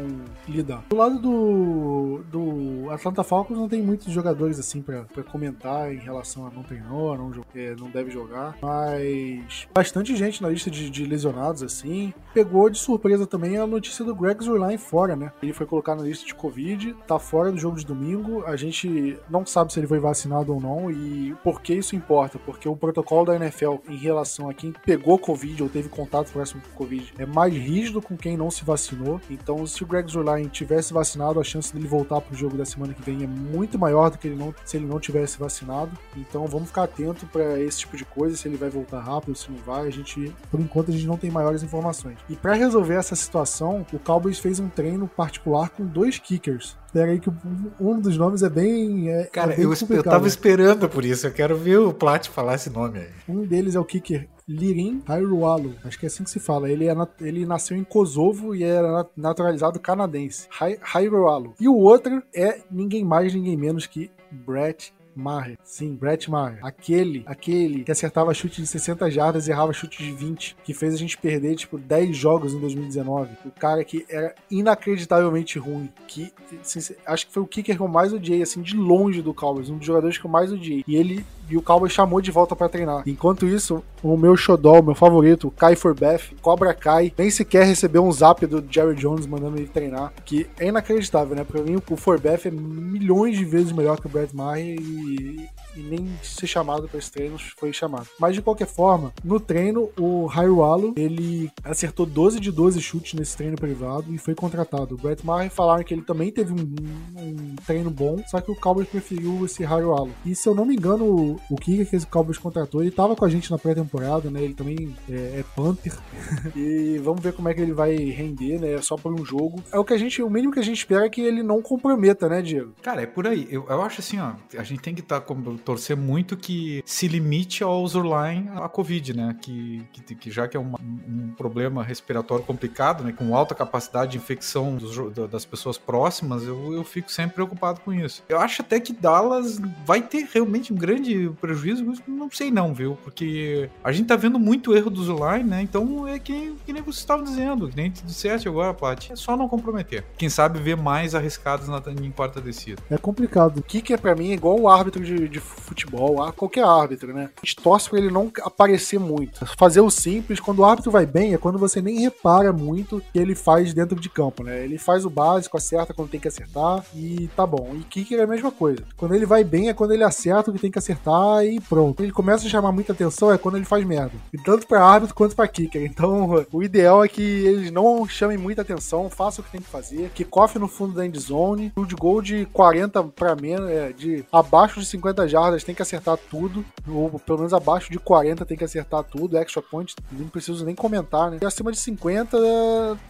[0.47, 0.83] lidar.
[0.89, 6.47] Do lado do, do Atlanta Falcons não tem muitos jogadores, assim, para comentar em relação
[6.47, 11.05] a não treinou, não, é, não deve jogar, mas bastante gente na lista de, de,
[11.05, 12.13] lesionados, assim.
[12.33, 15.31] Pegou de surpresa também a notícia do Greg Zurline fora, né?
[15.41, 19.17] Ele foi colocado na lista de Covid, tá fora do jogo de domingo, a gente
[19.29, 20.91] não sabe se ele foi vacinado ou não.
[20.91, 22.39] E por que isso importa?
[22.39, 26.61] Porque o protocolo da NFL em relação a quem pegou Covid ou teve contato próximo
[26.61, 29.21] com Covid é mais rígido com quem não se vacinou.
[29.29, 32.65] Então, se o Greg Zurline tivesse vacinado, a chance dele voltar para o jogo da
[32.65, 35.91] semana que vem é muito maior do que ele não, se ele não tivesse vacinado.
[36.15, 39.51] Então, vamos ficar atento para esse tipo de coisa, se ele vai voltar rápido, se
[39.51, 39.87] não vai.
[39.87, 42.17] A gente, por enquanto, a gente não tem maiores informações.
[42.29, 46.77] E para resolver essa situação, o Cowboys fez um treino particular com dois kickers.
[46.95, 47.29] Pera aí que
[47.77, 49.09] um dos nomes é bem.
[49.09, 51.27] É, Cara, é bem eu, eu tava esperando por isso.
[51.27, 53.09] Eu quero ver o Plat falar esse nome aí.
[53.27, 55.75] Um deles é o kicker Lirin Hairualo.
[55.83, 56.71] Acho que é assim que se fala.
[56.71, 60.47] Ele, é, ele nasceu em Kosovo e era naturalizado canadense.
[60.93, 61.53] Hairualo.
[61.59, 65.57] E o outro é ninguém mais, ninguém menos que Brett Maher.
[65.63, 66.59] Sim, Brett Maher.
[66.61, 70.93] Aquele, aquele que acertava chute de 60 jardas e errava chute de 20, que fez
[70.93, 73.29] a gente perder, tipo, 10 jogos em 2019.
[73.45, 77.87] O cara que era inacreditavelmente ruim, que assim, acho que foi o kicker que eu
[77.87, 80.83] mais odiei, assim, de longe do Cowboys, um dos jogadores que eu mais odiei.
[80.87, 83.03] E ele e o Cowboys chamou de volta para treinar.
[83.05, 88.11] Enquanto isso, o meu xodó, meu favorito, Kai Forbeth, Cobra Kai, nem sequer recebeu um
[88.11, 91.43] zap do Jerry Jones mandando ele treinar, que é inacreditável, né?
[91.43, 95.81] Pra mim, o Forbeth é milhões de vezes melhor que o Brett Maher e e
[95.81, 98.07] nem ser chamado para esse treino foi chamado.
[98.19, 103.35] Mas de qualquer forma, no treino, o Hairualo, ele acertou 12 de 12 chutes nesse
[103.35, 104.95] treino privado e foi contratado.
[104.95, 106.75] O Brett Maher falaram que ele também teve um,
[107.17, 110.11] um treino bom, só que o Cowboys preferiu esse Hairualo.
[110.25, 113.25] E se eu não me engano, o, o que esse Cowboys contratou, ele tava com
[113.25, 114.41] a gente na pré-temporada, né?
[114.41, 115.93] Ele também é, é Panther.
[116.55, 118.81] e vamos ver como é que ele vai render, né?
[118.81, 119.63] Só por um jogo.
[119.71, 121.61] É o que a gente, o mínimo que a gente espera é que ele não
[121.61, 122.73] comprometa, né, Diego?
[122.81, 123.47] Cara, é por aí.
[123.49, 125.25] Eu, eu acho assim, ó, a gente tem que estar tá
[125.65, 129.35] torcer muito que se limite ao Zurline a Covid, né?
[129.41, 133.11] Que, que, que já que é uma, um problema respiratório complicado, né?
[133.11, 134.95] Com alta capacidade de infecção dos,
[135.29, 138.23] das pessoas próximas, eu, eu fico sempre preocupado com isso.
[138.29, 142.73] Eu acho até que Dallas vai ter realmente um grande prejuízo, mas não sei não,
[142.73, 142.97] viu?
[143.03, 145.61] Porque a gente tá vendo muito erro do Zurline, né?
[145.61, 149.13] Então é que, que nem você estava dizendo, que nem te disseste agora, Paty.
[149.13, 150.03] É só não comprometer.
[150.17, 152.81] Quem sabe ver mais arriscados na, em quarta descida.
[152.89, 153.57] É complicado.
[153.59, 156.63] O que, que é para mim é igual o árbitro de, de futebol, a qualquer
[156.63, 157.29] árbitro, né?
[157.37, 159.45] A gente torce pra ele não aparecer muito.
[159.57, 163.01] Fazer o simples, quando o árbitro vai bem, é quando você nem repara muito o
[163.01, 164.63] que ele faz dentro de campo, né?
[164.63, 167.71] Ele faz o básico, acerta quando tem que acertar e tá bom.
[167.75, 168.83] E kicker é a mesma coisa.
[168.97, 172.01] Quando ele vai bem é quando ele acerta o que tem que acertar e pronto.
[172.01, 174.13] Ele começa a chamar muita atenção é quando ele faz merda.
[174.33, 175.83] E tanto pra árbitro quanto pra kicker.
[175.83, 179.69] Então, o ideal é que eles não chamem muita atenção, façam o que tem que
[179.69, 180.09] fazer.
[180.13, 184.85] Kickoff no fundo da endzone, de gol de 40 para menos, é, de abaixo de
[184.85, 189.03] 50 jardas tem que acertar tudo, ou pelo menos abaixo de 40 tem que acertar
[189.03, 191.39] tudo, extra point, não preciso nem comentar, né?
[191.41, 192.37] E acima de 50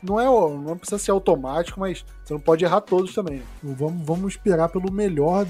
[0.04, 3.42] não é, não precisa ser automático, mas você não pode errar todos também.
[3.62, 5.46] Vamos, vamos esperar pelo melhor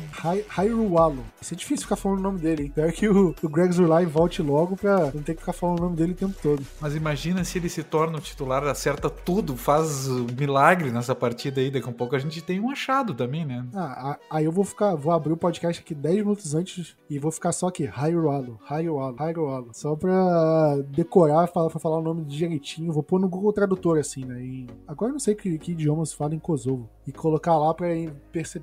[0.55, 1.15] Hairualo.
[1.15, 2.67] Vai ser difícil ficar falando o nome dele, hein?
[2.67, 5.83] Espero que o, o Greg Zurlai volte logo pra não ter que ficar falando o
[5.83, 6.63] nome dele o tempo todo.
[6.81, 11.71] Mas imagina se ele se torna o titular, acerta tudo, faz milagre nessa partida aí,
[11.71, 13.65] daqui a um pouco a gente tem um achado também, né?
[13.73, 16.74] Ah, aí eu vou ficar, vou abrir o podcast aqui 10 minutos antes
[17.09, 19.69] e vou ficar só aqui, Hairualo, Hairualo, Hairualo.
[19.73, 22.91] Só pra decorar, pra falar o nome direitinho.
[22.91, 24.41] Vou pôr no Google Tradutor, assim, né?
[24.41, 26.89] E agora eu não sei que, que idiomas fala em Kosovo.
[27.07, 27.87] E colocar lá pra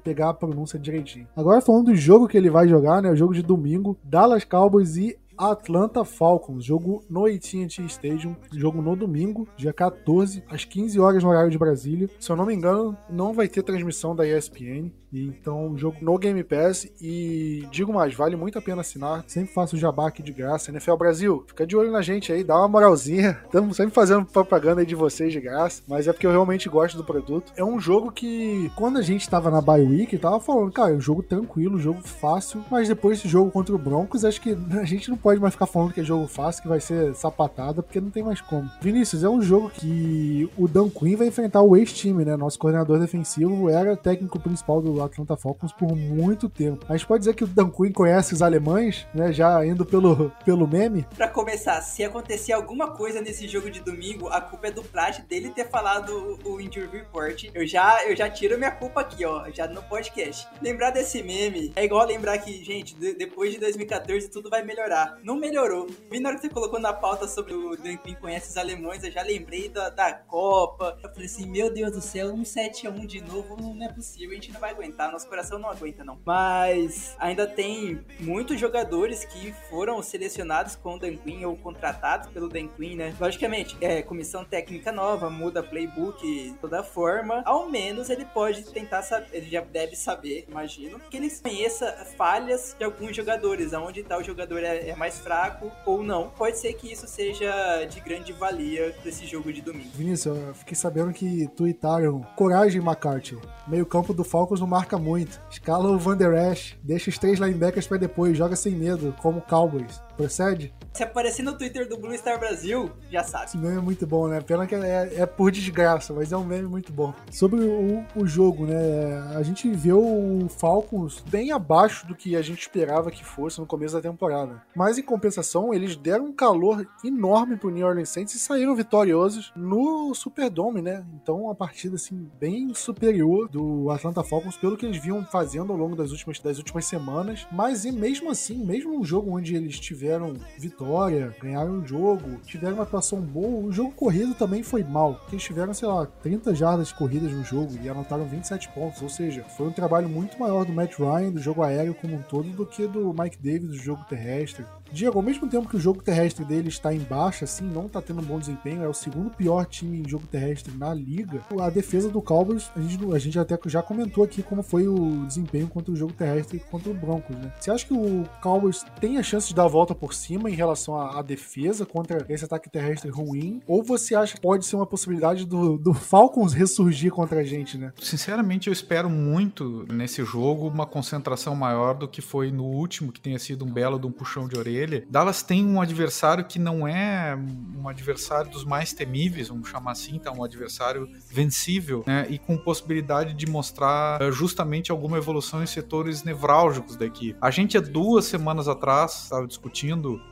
[0.03, 1.29] pegar a pronúncia direitinho.
[1.37, 3.11] Agora falando do jogo que ele vai jogar, né?
[3.11, 5.19] O jogo de domingo, Dallas Cowboys e
[5.51, 11.31] Atlanta Falcons, jogo no AT&T Stadium, jogo no domingo, dia 14, às 15 horas no
[11.31, 12.09] horário de Brasília.
[12.21, 14.93] Se eu não me engano, não vai ter transmissão da ESPN.
[15.13, 19.25] Então, jogo no Game Pass e digo mais, vale muito a pena assinar.
[19.27, 20.71] Sempre faço jabá aqui de graça.
[20.71, 23.39] NFL Brasil, fica de olho na gente aí, dá uma moralzinha.
[23.45, 26.97] Estamos sempre fazendo propaganda aí de vocês de graça, mas é porque eu realmente gosto
[26.97, 27.53] do produto.
[27.57, 30.97] É um jogo que, quando a gente tava na bye week, tava falando, cara, é
[30.97, 34.57] um jogo tranquilo, um jogo fácil, mas depois desse jogo contra o Broncos, acho que
[34.81, 37.83] a gente não pode mais ficar falando que é jogo fácil, que vai ser sapatada,
[37.83, 38.71] porque não tem mais como.
[38.81, 42.37] Vinícius, é um jogo que o Dan Quinn vai enfrentar o ex-time, né?
[42.37, 46.85] Nosso coordenador defensivo era técnico principal do Atlanta Falcons por muito tempo.
[46.89, 49.33] A gente pode dizer que o Dan Quinn conhece os alemães, né?
[49.33, 51.07] Já indo pelo, pelo meme.
[51.17, 55.21] Pra começar, se acontecer alguma coisa nesse jogo de domingo, a culpa é do Prat
[55.21, 57.51] dele ter falado o, Injury Report.
[57.55, 60.47] Eu já, eu já tiro minha culpa aqui, ó, já no podcast.
[60.61, 65.12] Lembrar desse meme é igual lembrar que, gente, de, depois de 2014 tudo vai melhorar.
[65.23, 65.89] Não melhorou.
[66.11, 69.11] Vi na hora que você colocou na pauta sobre o Quinn conhece os alemães, eu
[69.11, 70.99] já lembrei da, da Copa.
[71.03, 74.35] Eu falei assim, meu Deus do céu, um 7x1 de novo, não é possível, a
[74.35, 75.11] gente não vai aguentar?
[75.11, 76.19] Nosso coração não aguenta, não.
[76.25, 82.49] Mas ainda tem muitos jogadores que foram selecionados com o Dan Quinn ou contratados pelo
[82.49, 83.15] Dan Quinn, né?
[83.21, 87.43] Logicamente, é comissão técnica nova, muda playbook toda forma.
[87.45, 92.75] Ao menos ele pode tentar saber, ele já deve saber, imagino, que ele conheça falhas
[92.79, 96.29] de alguns jogadores, aonde tal jogador é, é mais fraco ou não.
[96.29, 99.91] Pode ser que isso seja de grande valia desse jogo de domingo.
[99.95, 103.37] Vinícius, eu fiquei sabendo que tuitaram Coragem McCarthy.
[103.67, 105.41] Meio campo do Falcons não marca muito.
[105.51, 109.41] Escala o Van Der Esch, deixa os três linebackers para depois, joga sem medo, como
[109.41, 110.01] Cowboys.
[110.23, 110.73] Procede?
[110.93, 113.47] Se aparecer no Twitter do Blue Star Brasil, já sabe.
[113.47, 114.41] Esse meme é muito bom, né?
[114.41, 117.15] Pena que é, é por desgraça, mas é um meme muito bom.
[117.31, 119.19] Sobre o, o jogo, né?
[119.35, 123.67] A gente viu o Falcons bem abaixo do que a gente esperava que fosse no
[123.67, 124.63] começo da temporada.
[124.77, 129.51] Mas em compensação, eles deram um calor enorme pro New Orleans Saints e saíram vitoriosos
[129.57, 131.05] no Superdome, né?
[131.21, 135.79] Então, uma partida assim bem superior do Atlanta Falcons pelo que eles vinham fazendo ao
[135.79, 137.47] longo das últimas, das últimas semanas.
[137.51, 142.41] Mas e mesmo assim, mesmo um jogo onde eles tiveram tiveram vitória, ganharam o jogo,
[142.45, 143.67] tiveram uma atuação boa.
[143.67, 147.73] O jogo corrido também foi mal, eles tiveram, sei lá, 30 jardas corridas no jogo
[147.83, 149.01] e anotaram 27 pontos.
[149.01, 152.23] Ou seja, foi um trabalho muito maior do Matt Ryan, do jogo aéreo como um
[152.23, 154.65] todo, do que do Mike Davis, do jogo terrestre.
[154.93, 158.03] Diego, ao mesmo tempo que o jogo terrestre dele está em baixa, assim, não está
[158.03, 161.41] tendo um bom desempenho, é o segundo pior time em jogo terrestre na liga.
[161.59, 165.25] A defesa do Cowboys, a gente, a gente até já comentou aqui como foi o
[165.27, 167.51] desempenho contra o jogo terrestre e contra o Broncos, né?
[167.59, 170.55] Você acha que o Cowboys tem a chance de dar a volta por cima em
[170.55, 173.63] relação à, defesa contra esse ataque terrestre ruim?
[173.67, 177.79] Ou você acha que pode ser uma possibilidade do, do Falcons ressurgir contra a gente,
[177.79, 177.93] né?
[178.01, 183.21] Sinceramente, eu espero muito nesse jogo uma concentração maior do que foi no último, que
[183.21, 185.05] tenha sido um belo de um puxão de orelha.
[185.09, 187.39] Dallas tem um adversário que não é
[187.77, 190.33] um adversário dos mais temíveis, vamos chamar assim, tá?
[190.33, 192.27] Um adversário vencível, né?
[192.29, 197.37] E com possibilidade de mostrar eh, justamente alguma evolução em setores nevrálgicos da equipe.
[197.41, 199.82] A gente há duas semanas atrás estava discutindo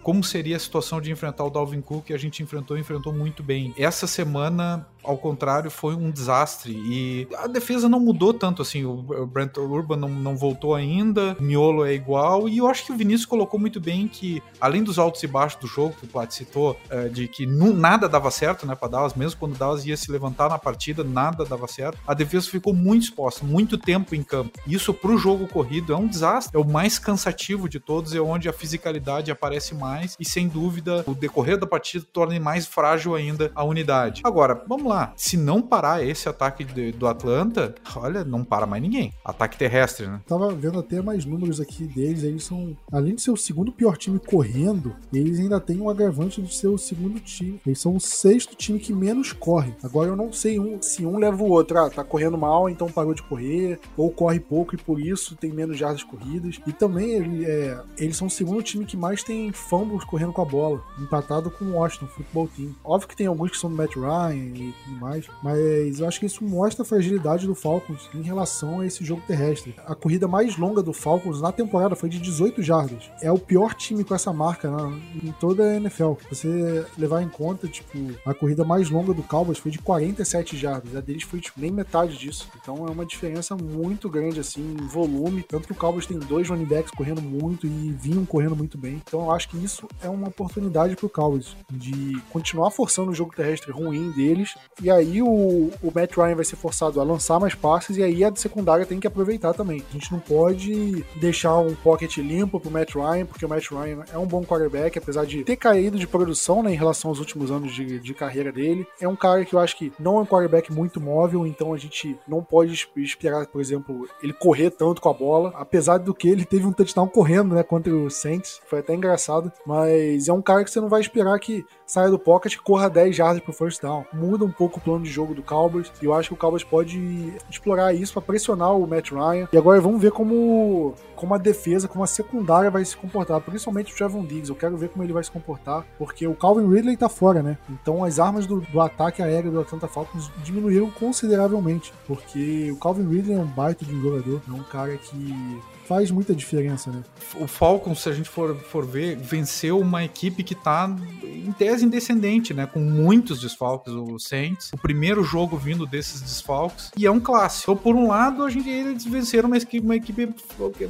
[0.02, 3.12] como seria a situação de enfrentar o Dalvin Cook e a gente enfrentou e enfrentou
[3.12, 3.74] muito bem.
[3.76, 6.72] Essa semana ao contrário, foi um desastre.
[6.72, 8.84] E a defesa não mudou tanto assim.
[8.84, 12.48] O Brent Urban não, não voltou ainda, o miolo é igual.
[12.48, 15.60] E eu acho que o Vinícius colocou muito bem que, além dos altos e baixos
[15.60, 19.14] do jogo, que o Plat citou, é, de que nada dava certo né, para Dallas,
[19.14, 21.98] mesmo quando Dallas ia se levantar na partida, nada dava certo.
[22.06, 24.58] A defesa ficou muito exposta, muito tempo em campo.
[24.66, 26.56] Isso para o jogo corrido é um desastre.
[26.56, 31.04] É o mais cansativo de todos, é onde a fisicalidade aparece mais e, sem dúvida,
[31.06, 34.22] o decorrer da partida torna mais frágil ainda a unidade.
[34.24, 35.12] Agora, vamos lá.
[35.16, 39.12] Se não parar esse ataque de, do Atlanta, olha, não para mais ninguém.
[39.24, 40.20] Ataque terrestre, né?
[40.26, 42.22] Tava vendo até mais números aqui deles.
[42.22, 46.42] Eles são, além de ser o segundo pior time correndo, eles ainda têm um agravante
[46.42, 47.60] de ser o segundo time.
[47.66, 49.74] Eles são o sexto time que menos corre.
[49.82, 51.78] Agora eu não sei um, se um leva o outro.
[51.78, 55.52] Ah, tá correndo mal, então parou de correr, ou corre pouco e por isso tem
[55.52, 56.60] menos jardas corridas.
[56.66, 60.42] E também ele, é, eles são o segundo time que mais tem fumbles correndo com
[60.42, 62.74] a bola, empatado com o Washington Football Team.
[62.84, 66.20] Óbvio que tem alguns que são do Matt Ryan e tudo mais, mas eu acho
[66.20, 69.74] que isso mostra a fragilidade do Falcons em relação a esse jogo terrestre.
[69.86, 73.10] A corrida mais longa do Falcons na temporada foi de 18 jardas.
[73.22, 76.12] É o pior time com essa marca né, em toda a NFL.
[76.30, 80.96] Você levar em conta, tipo, a corrida mais longa do Cowboys foi de 47 jardas.
[80.96, 82.48] A deles foi tipo, nem metade disso.
[82.60, 85.42] Então é uma diferença muito grande assim em volume.
[85.42, 89.00] Tanto que o Cowboys tem dois running backs correndo muito e vinham correndo muito bem.
[89.06, 93.34] Então eu acho que isso é uma oportunidade pro Cowboys de continuar forçando o jogo
[93.34, 97.54] terrestre ruim deles e aí o, o Matt Ryan vai ser forçado a lançar mais
[97.54, 99.84] passes e aí a secundária tem que aproveitar também.
[99.90, 104.04] A gente não pode deixar um pocket limpo pro Matt Ryan, porque o Matt Ryan
[104.12, 107.50] é um bom quarterback, apesar de ter caído de produção né, em relação aos últimos
[107.50, 108.86] anos de, de carreira dele.
[109.00, 111.78] É um cara que eu acho que não é um quarterback muito móvel, então a
[111.78, 116.28] gente não pode esperar, por exemplo, ele correr tanto com a bola, apesar do que
[116.28, 120.42] ele teve um touchdown correndo, né, contra o Saints, foi até engraçado, mas é um
[120.42, 123.52] cara que você não vai esperar que saia do pocket e corra 10 jardas pro
[123.52, 124.04] first down.
[124.12, 126.64] Muda um pouco o plano de jogo do Cowboys e eu acho que o Cowboys
[126.64, 129.48] pode explorar isso para pressionar o Matt Ryan.
[129.52, 133.92] E agora vamos ver como, como a defesa, como a secundária vai se comportar, principalmente
[133.92, 134.50] o Trevon Diggs.
[134.50, 137.58] Eu quero ver como ele vai se comportar, porque o Calvin Ridley tá fora, né?
[137.68, 143.08] Então as armas do, do ataque aéreo do Atlanta Falcons diminuíram consideravelmente, porque o Calvin
[143.08, 145.60] Ridley é um baita de um jogador, é um cara que
[145.90, 147.02] faz muita diferença, né?
[147.40, 150.88] O Falcons, se a gente for, for ver, venceu uma equipe que tá
[151.24, 152.64] em tese indescendente, né?
[152.64, 154.49] Com muitos desfalques, o Saints.
[154.72, 156.90] O primeiro jogo vindo desses desfalques.
[156.96, 157.72] E é um clássico.
[157.72, 160.34] Então, por um lado, a gente, eles venceram uma equipe, uma equipe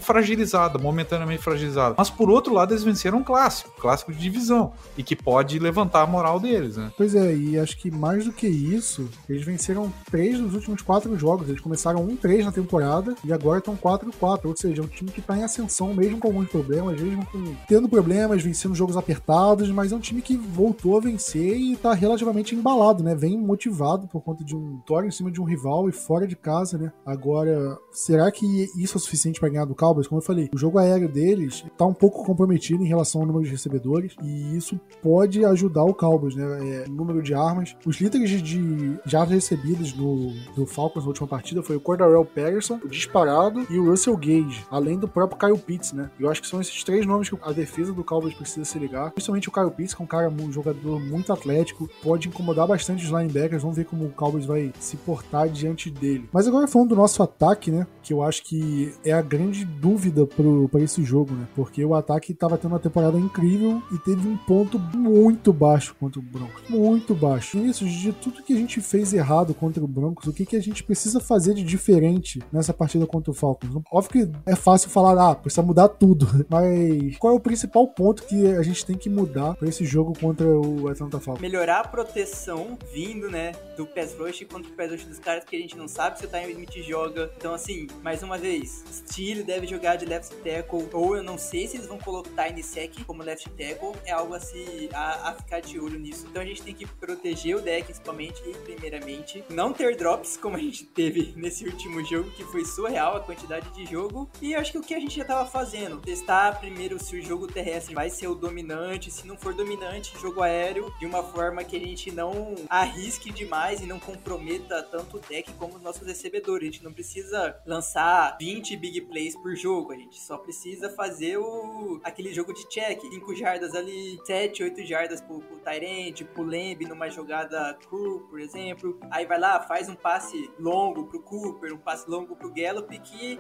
[0.00, 1.94] fragilizada, momentaneamente fragilizada.
[1.98, 4.72] Mas por outro lado, eles venceram um clássico, clássico de divisão.
[4.96, 6.92] E que pode levantar a moral deles, né?
[6.96, 11.16] Pois é, e acho que mais do que isso, eles venceram três dos últimos quatro
[11.18, 11.48] jogos.
[11.48, 14.44] Eles começaram 1-3 na temporada e agora estão 4-4.
[14.44, 18.42] Ou seja, time que tá em ascensão, mesmo com alguns problemas, mesmo com tendo problemas,
[18.42, 23.02] vencendo jogos apertados, mas é um time que voltou a vencer e tá relativamente embalado,
[23.02, 23.14] né?
[23.14, 26.36] Vem motivado por conta de um vitória em cima de um rival e fora de
[26.36, 26.92] casa, né?
[27.05, 28.46] Agora, será que
[28.76, 30.07] isso é suficiente para ganhar do Cowboys?
[30.07, 33.44] Como eu falei, o jogo aéreo deles tá um pouco comprometido em relação ao número
[33.44, 36.84] de recebedores e isso pode ajudar o Cowboys, né?
[36.84, 37.76] É, número de armas.
[37.84, 42.80] Os líderes de jardas recebidas no, do Falcons na última partida foi o Cordarrelle Patterson,
[42.84, 46.11] o disparado, e o Russell Gage além do próprio Kyle Pitts, né?
[46.18, 49.11] Eu acho que são esses três nomes que a defesa do Cowboys precisa se ligar.
[49.11, 53.05] Principalmente o Kyle Pitts, que é um cara, um jogador muito atlético, pode incomodar bastante
[53.05, 56.28] os linebackers vamos ver como o Cowboys vai se portar diante dele.
[56.32, 57.86] Mas agora falando do nosso ataque, né?
[58.03, 61.47] Que eu acho que é a grande dúvida para esse jogo, né?
[61.55, 66.20] Porque o ataque estava tendo uma temporada incrível e teve um ponto muito baixo contra
[66.20, 66.62] o Broncos.
[66.68, 67.59] Muito baixo.
[67.59, 70.62] Isso, de tudo que a gente fez errado contra o Broncos, o que, que a
[70.62, 73.82] gente precisa fazer de diferente nessa partida contra o Falcons?
[73.93, 76.26] Óbvio que é fácil falar, ah, precisa mudar tudo.
[76.49, 80.12] Mas qual é o principal ponto que a gente tem que mudar para esse jogo
[80.18, 81.43] contra o Atlanta Falcons?
[81.43, 85.57] Melhorar a proteção vindo, né, do pass rush contra o pass rush dos caras que
[85.57, 87.33] a gente não sabe se o Time Smith joga.
[87.37, 91.66] Então, assim, mais uma vez, Steele deve jogar de left tackle, ou eu não sei
[91.66, 95.35] se eles vão colocar Tiny Sec como left tackle, é algo a, se, a, a
[95.35, 96.26] ficar de olho nisso.
[96.28, 100.57] Então a gente tem que proteger o deck, principalmente e primeiramente, não ter drops como
[100.57, 104.28] a gente teve nesse último jogo, que foi surreal a quantidade de jogo.
[104.41, 107.47] E acho que o que a gente já tava fazendo, testar primeiro se o jogo
[107.47, 111.76] terrestre vai ser o dominante, se não for dominante, jogo aéreo, de uma forma que
[111.76, 116.68] a gente não arrisque demais e não comprometa tanto o deck como os nossos recebedores.
[116.68, 121.37] A gente não precisa lançar 20 big plays por jogo, a gente só precisa fazer
[121.37, 126.43] o aquele jogo de check, 5 jardas ali, 7, 8 jardas pro, pro Tyrant, pro
[126.43, 128.99] Lemb numa jogada crew, por exemplo.
[129.11, 133.39] Aí vai lá, faz um passe longo pro Cooper, um passe longo pro Gallup que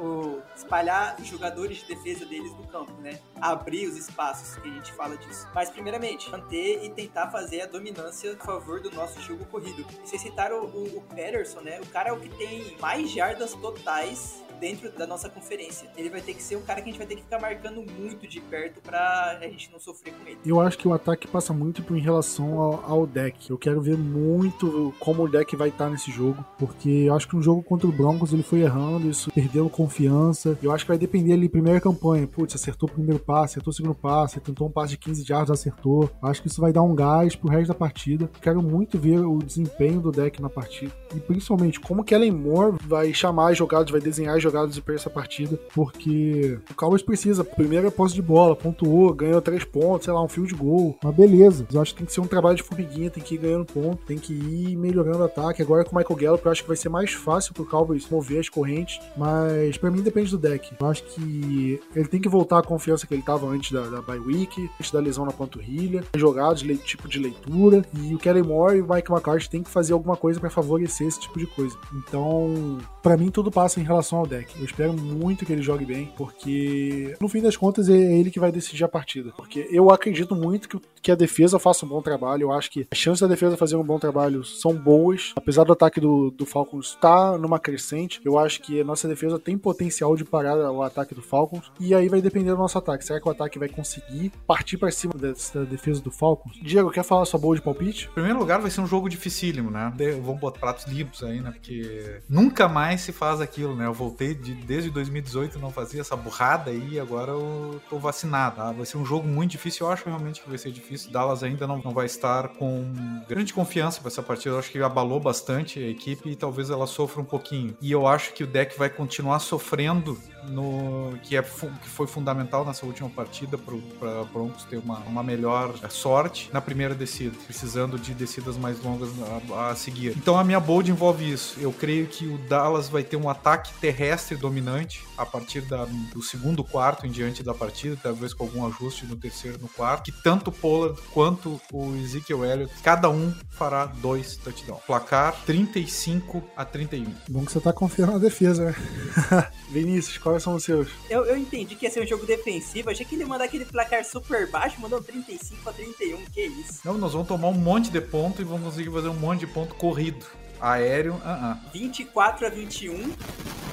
[0.54, 3.20] espalhar os jogadores de defesa deles no campo, né?
[3.40, 5.48] Abrir os espaços que a gente fala disso.
[5.54, 9.69] Mas primeiramente, manter e tentar fazer a dominância a favor do nosso jogo corrido.
[9.78, 11.80] E vocês citaram o, o Patterson, né?
[11.80, 15.88] O cara é o que tem mais jardas totais dentro da nossa conferência.
[15.96, 17.82] Ele vai ter que ser um cara que a gente vai ter que ficar marcando
[17.82, 20.38] muito de perto pra a gente não sofrer com ele.
[20.44, 23.48] Eu acho que o ataque passa muito em relação ao, ao deck.
[23.48, 27.34] Eu quero ver muito como o deck vai estar nesse jogo, porque eu acho que
[27.34, 30.58] no jogo contra o Broncos ele foi errando, isso perdeu confiança.
[30.62, 32.26] Eu acho que vai depender ali, primeira campanha.
[32.26, 35.50] Putz, acertou o primeiro passe, acertou o segundo passe, tentou um passe de 15 yards,
[35.50, 36.10] acertou.
[36.22, 38.30] Acho que isso vai dar um gás pro resto da partida.
[38.42, 40.92] Quero muito ver o desempenho do deck na partida.
[41.14, 44.94] E principalmente como que Ellen Moore vai chamar as jogadas, vai desenhar as jogadas para
[44.94, 47.44] essa partida, porque o Cowboys precisa.
[47.44, 50.96] Primeira posse de bola, pontuou, ganhou três pontos, sei lá, um field goal.
[51.02, 51.66] Mas beleza.
[51.72, 54.04] Eu acho que tem que ser um trabalho de formiguinha, tem que ir ganhando ponto,
[54.06, 55.62] tem que ir melhorando o ataque.
[55.62, 58.40] Agora com o Michael Gallup, eu acho que vai ser mais fácil pro Cowboys mover
[58.40, 60.72] as correntes, mas para mim depende do deck.
[60.78, 64.02] Eu acho que ele tem que voltar à confiança que ele tava antes da, da
[64.02, 68.78] bye week, antes da lesão na panturrilha, jogados, tipo de leitura, e o Kelly Moore
[68.78, 71.76] e o Mike McCarthy tem que fazer alguma coisa para favorecer esse tipo de coisa.
[71.92, 74.54] Então, para mim tudo passa em relação ao deck.
[74.58, 78.40] Eu espero muito que ele jogue bem, porque no fim das contas é ele que
[78.40, 79.32] vai decidir a partida.
[79.36, 82.42] Porque eu acredito muito que, que a defesa faça um bom trabalho.
[82.42, 85.32] Eu acho que as chances da defesa fazer um bom trabalho são boas.
[85.34, 89.08] Apesar do ataque do, do Falcons estar tá numa crescente, eu acho que a nossa
[89.08, 91.70] defesa tem potencial de parar o ataque do Falcons.
[91.80, 93.04] E aí vai depender do nosso ataque.
[93.04, 96.58] Será que o ataque vai conseguir partir para cima dessa defesa do Falcons?
[96.62, 98.08] Diego, quer falar sua boa de palpite?
[98.10, 99.92] Em primeiro lugar, vai ser um jogo dificílimo, né?
[100.22, 101.52] Vamos botar pratos limpos aí, né?
[101.52, 103.86] Porque nunca mais se faz aquilo, né?
[103.86, 108.56] Eu voltei de, desde 2018 não fazia essa burrada aí, agora eu tô vacinado.
[108.56, 108.72] Tá?
[108.72, 111.12] Vai ser um jogo muito difícil, eu acho realmente que vai ser difícil.
[111.12, 112.92] Dallas ainda não, não vai estar com
[113.28, 116.86] grande confiança para essa partida, eu acho que abalou bastante a equipe e talvez ela
[116.86, 117.76] sofra um pouquinho.
[117.80, 120.18] E eu acho que o deck vai continuar sofrendo
[120.48, 125.74] no que, é, que foi fundamental nessa última partida para Broncos ter uma, uma melhor
[125.88, 129.10] sorte na primeira descida, precisando de descidas mais longas
[129.52, 130.16] a, a, seguir.
[130.16, 131.58] Então a minha bold envolve isso.
[131.60, 136.22] Eu creio que o Dallas vai ter um ataque terrestre dominante a partir da, do
[136.22, 140.22] segundo quarto em diante da partida, talvez com algum ajuste no terceiro no quarto, que
[140.22, 144.82] tanto o Pollard quanto o Ezekiel Elliott, cada um fará dois touchdowns.
[144.86, 147.12] Placar 35 a 31.
[147.28, 148.74] Bom que você tá confiando na defesa, né?
[149.70, 150.88] Vinícius, quais são os seus?
[151.08, 153.64] Eu, eu entendi que ia ser um jogo defensivo, achei que ele ia mandar aquele
[153.64, 156.80] placar super baixo, mandou 35 a 31, que isso.
[156.84, 159.46] Não, nós vamos tomar um monte de ponto e vamos conseguir fazer um monte de
[159.46, 160.24] ponto corrido.
[160.60, 161.58] Aéreo, uh -uh.
[161.72, 163.12] 24 a 21,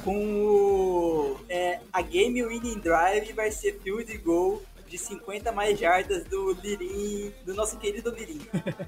[0.02, 6.24] com o, é, a Game Winning Drive vai ser field goal de 50 mais jardas
[6.24, 8.40] do Lirim, do nosso querido Lirim.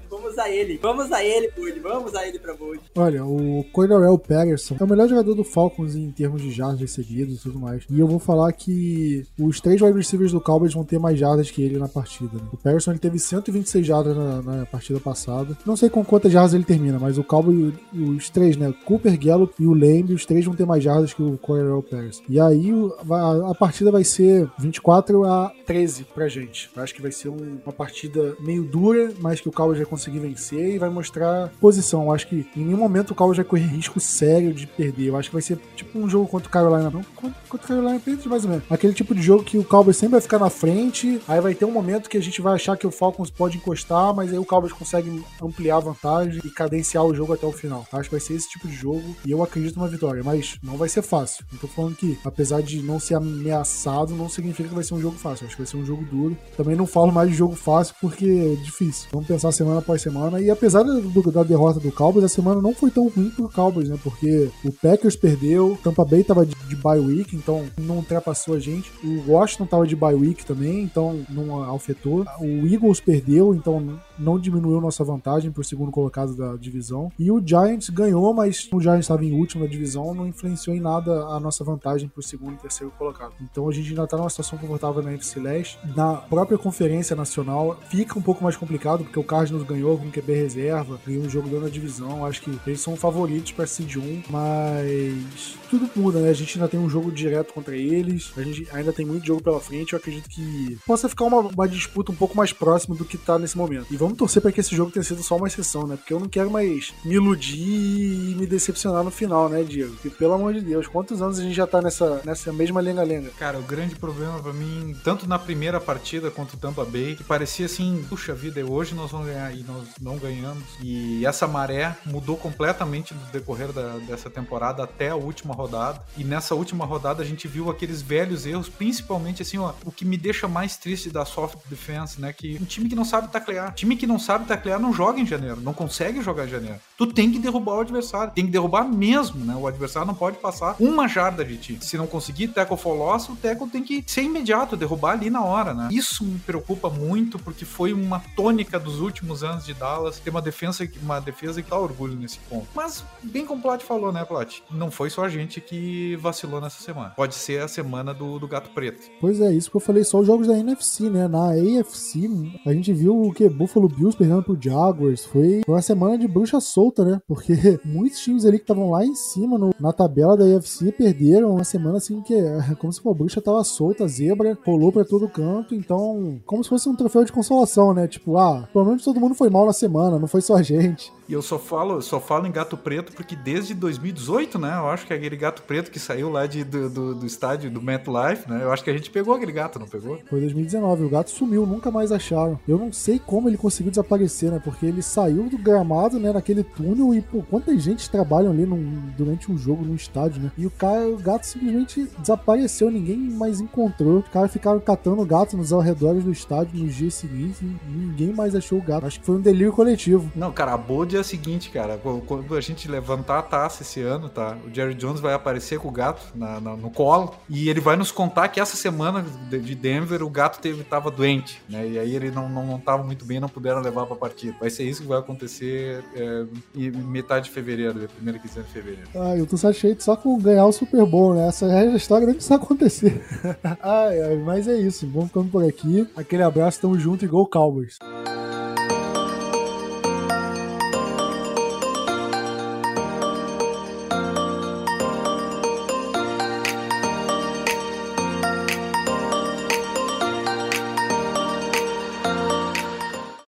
[0.09, 2.79] vamos a ele, vamos a ele, Bud, vamos a ele pra Bud.
[2.95, 7.35] Olha, o Cordarel Patterson é o melhor jogador do Falcons em termos de jardas recebidas
[7.35, 7.83] e tudo mais.
[7.89, 11.51] E eu vou falar que os três wide receivers do Cowboys vão ter mais jardas
[11.51, 12.37] que ele na partida.
[12.37, 12.47] Né?
[12.51, 15.57] O Patterson ele teve 126 jardas na, na, partida passada.
[15.65, 18.73] Não sei com quantas jardas ele termina, mas o Cowboys, os três, né?
[18.85, 22.23] Cooper, Gallup e o Lamb, os três vão ter mais jardas que o Cordarel Patterson.
[22.29, 22.71] E aí
[23.09, 26.69] a, a partida vai ser 24 a 13 13 pra gente.
[26.75, 29.85] Eu acho que vai ser um, uma partida meio dura, mas que o Cowboys vai
[29.85, 32.03] conseguir vencer e vai mostrar posição.
[32.03, 35.07] Eu acho que em nenhum momento o Cowboys vai correr risco sério de perder.
[35.07, 36.89] Eu acho que vai ser tipo um jogo contra o Carolina.
[36.89, 38.65] Não, contra o Carolina Panthers mais ou menos.
[38.69, 41.65] Aquele tipo de jogo que o Cowboys sempre vai ficar na frente, aí vai ter
[41.65, 44.45] um momento que a gente vai achar que o Falcons pode encostar, mas aí o
[44.45, 47.85] Cowboys consegue ampliar a vantagem e cadenciar o jogo até o final.
[47.91, 50.77] Acho que vai ser esse tipo de jogo e eu acredito numa vitória, mas não
[50.77, 51.45] vai ser fácil.
[51.51, 55.01] Não tô falando que, apesar de não ser ameaçado, não significa que vai ser um
[55.01, 55.45] jogo fácil.
[55.45, 56.37] Acho que vai ser um jogo duro.
[56.55, 59.09] Também não falo mais de jogo fácil porque é difícil.
[59.11, 60.39] Vamos pensar semana após semana.
[60.39, 63.89] E apesar do, da derrota do Cowboys, a semana não foi tão ruim pro Cowboys,
[63.89, 63.97] né?
[64.03, 68.59] Porque o Packers perdeu, Tampa Bay tava de, de bye week, então não ultrapassou a
[68.59, 68.91] gente.
[69.03, 72.25] O Washington tava de bye week também, então não afetou.
[72.39, 77.11] O Eagles perdeu, então não diminuiu nossa vantagem pro segundo colocado da divisão.
[77.17, 80.79] E o Giants ganhou, mas o Giants estava em último da divisão, não influenciou em
[80.79, 83.33] nada a nossa vantagem pro segundo e terceiro colocado.
[83.41, 85.79] Então a gente ainda tá numa situação confortável na NFC Leste.
[85.95, 90.33] Na própria conferência nacional fica um pouco mais complicado, porque o Cardinals ganhou com QB
[90.33, 92.25] reserva, ganhou um jogo dando a divisão.
[92.25, 96.29] Acho que eles são favoritos para Seed 1, mas tudo muda, né?
[96.29, 99.41] A gente ainda tem um jogo direto contra eles, a gente ainda tem muito jogo
[99.41, 99.93] pela frente.
[99.93, 103.39] Eu acredito que possa ficar uma, uma disputa um pouco mais próxima do que tá
[103.39, 103.87] nesse momento.
[103.91, 105.95] E vamos torcer para que esse jogo tenha sido só uma exceção, né?
[105.95, 109.93] Porque eu não quero mais me iludir e me decepcionar no final, né, Diego?
[109.93, 113.29] Porque, pelo amor de Deus, quantos anos a gente já tá nessa, nessa mesma lenga-lenga?
[113.37, 117.23] Cara, o grande problema para mim, tanto na primeira partida contra o Tampa Bay, que
[117.23, 120.63] parecia assim, puxa vida, hoje nós vamos ganhar e nós não ganhamos.
[120.81, 126.01] E essa maré mudou completamente no decorrer da, dessa temporada até a última rodada.
[126.17, 130.05] E nessa última rodada a gente viu aqueles velhos erros, principalmente assim, ó, o que
[130.05, 132.33] me deixa mais triste da soft defense, né?
[132.33, 135.25] Que um time que não sabe taclear, time que não sabe taclear não joga em
[135.25, 136.79] janeiro, não consegue jogar em janeiro.
[136.97, 139.55] Tu tem que derrubar o adversário, tem que derrubar mesmo, né?
[139.55, 141.77] O adversário não pode passar uma jarda de ti.
[141.81, 145.43] Se não conseguir tackle for loss, o tackle tem que ser imediato, derrubar ali na
[145.43, 145.89] hora, né?
[145.91, 150.41] Isso me preocupa muito porque foi uma tônica dos últimos anos de Dallas ter uma
[150.41, 152.67] defesa, uma defesa que dá orgulho nesse ponto.
[152.75, 154.59] Mas bem como o Plat falou, né, Plat?
[154.69, 157.09] Não foi só a gente que vacilou nessa semana.
[157.11, 159.09] Pode ser a semana do, do gato preto.
[159.19, 161.27] Pois é, isso que eu falei, só os jogos da NFC, né?
[161.27, 162.29] Na AFC,
[162.65, 163.47] a gente viu o que?
[163.49, 165.25] Buffalo Bills perdendo pro Jaguars.
[165.25, 167.21] Foi uma semana de bruxa solta, né?
[167.27, 167.53] Porque
[167.85, 171.63] muitos times ali que estavam lá em cima no, na tabela da AFC perderam uma
[171.63, 172.35] semana assim que
[172.79, 175.75] como se a bruxa tava solta, zebra, rolou pra todo canto.
[175.75, 178.07] Então, como se fosse um troféu de consolação, né?
[178.07, 181.11] Tipo, ah, pelo menos todo mundo foi mal na semana, não foi só a gente.
[181.31, 184.73] E eu só falo, só falo em gato preto porque desde 2018, né?
[184.75, 187.71] Eu acho que é aquele gato preto que saiu lá de, do, do, do estádio
[187.71, 188.59] do MetLife, né?
[188.63, 190.19] Eu acho que a gente pegou aquele gato, não pegou?
[190.29, 192.59] Foi 2019, o gato sumiu, nunca mais acharam.
[192.67, 194.59] Eu não sei como ele conseguiu desaparecer, né?
[194.61, 196.33] Porque ele saiu do gramado, né?
[196.33, 200.51] Naquele túnel e, pô, quanta gente trabalha ali num, durante um jogo no estádio, né?
[200.57, 204.19] E o cara, o gato simplesmente desapareceu, ninguém mais encontrou.
[204.19, 208.33] Os caras ficaram catando o gato nos arredores do estádio nos dias seguintes e ninguém
[208.33, 209.05] mais achou o gato.
[209.05, 210.29] Acho que foi um delírio coletivo.
[210.35, 211.99] Não, cara, a é o seguinte, cara.
[212.25, 214.57] Quando a gente levantar a taça esse ano, tá?
[214.65, 217.95] O Jerry Jones vai aparecer com o gato na, na, no colo e ele vai
[217.95, 221.87] nos contar que essa semana de Denver o gato teve, tava doente, né?
[221.87, 224.55] E aí ele não, não, não tava muito bem, não puderam levar pra partida.
[224.59, 226.45] Vai ser isso que vai acontecer é,
[226.75, 229.09] em metade de fevereiro, primeira quinzena de fevereiro.
[229.15, 231.47] Ah, eu tô satisfeito só com ganhar o Super Bowl, né?
[231.47, 233.21] Essa é a história nem precisa acontecer.
[233.81, 235.07] ai, ai, mas é isso.
[235.07, 236.07] Vamos ficando por aqui.
[236.15, 237.97] Aquele abraço, tamo junto e Go Cowboys.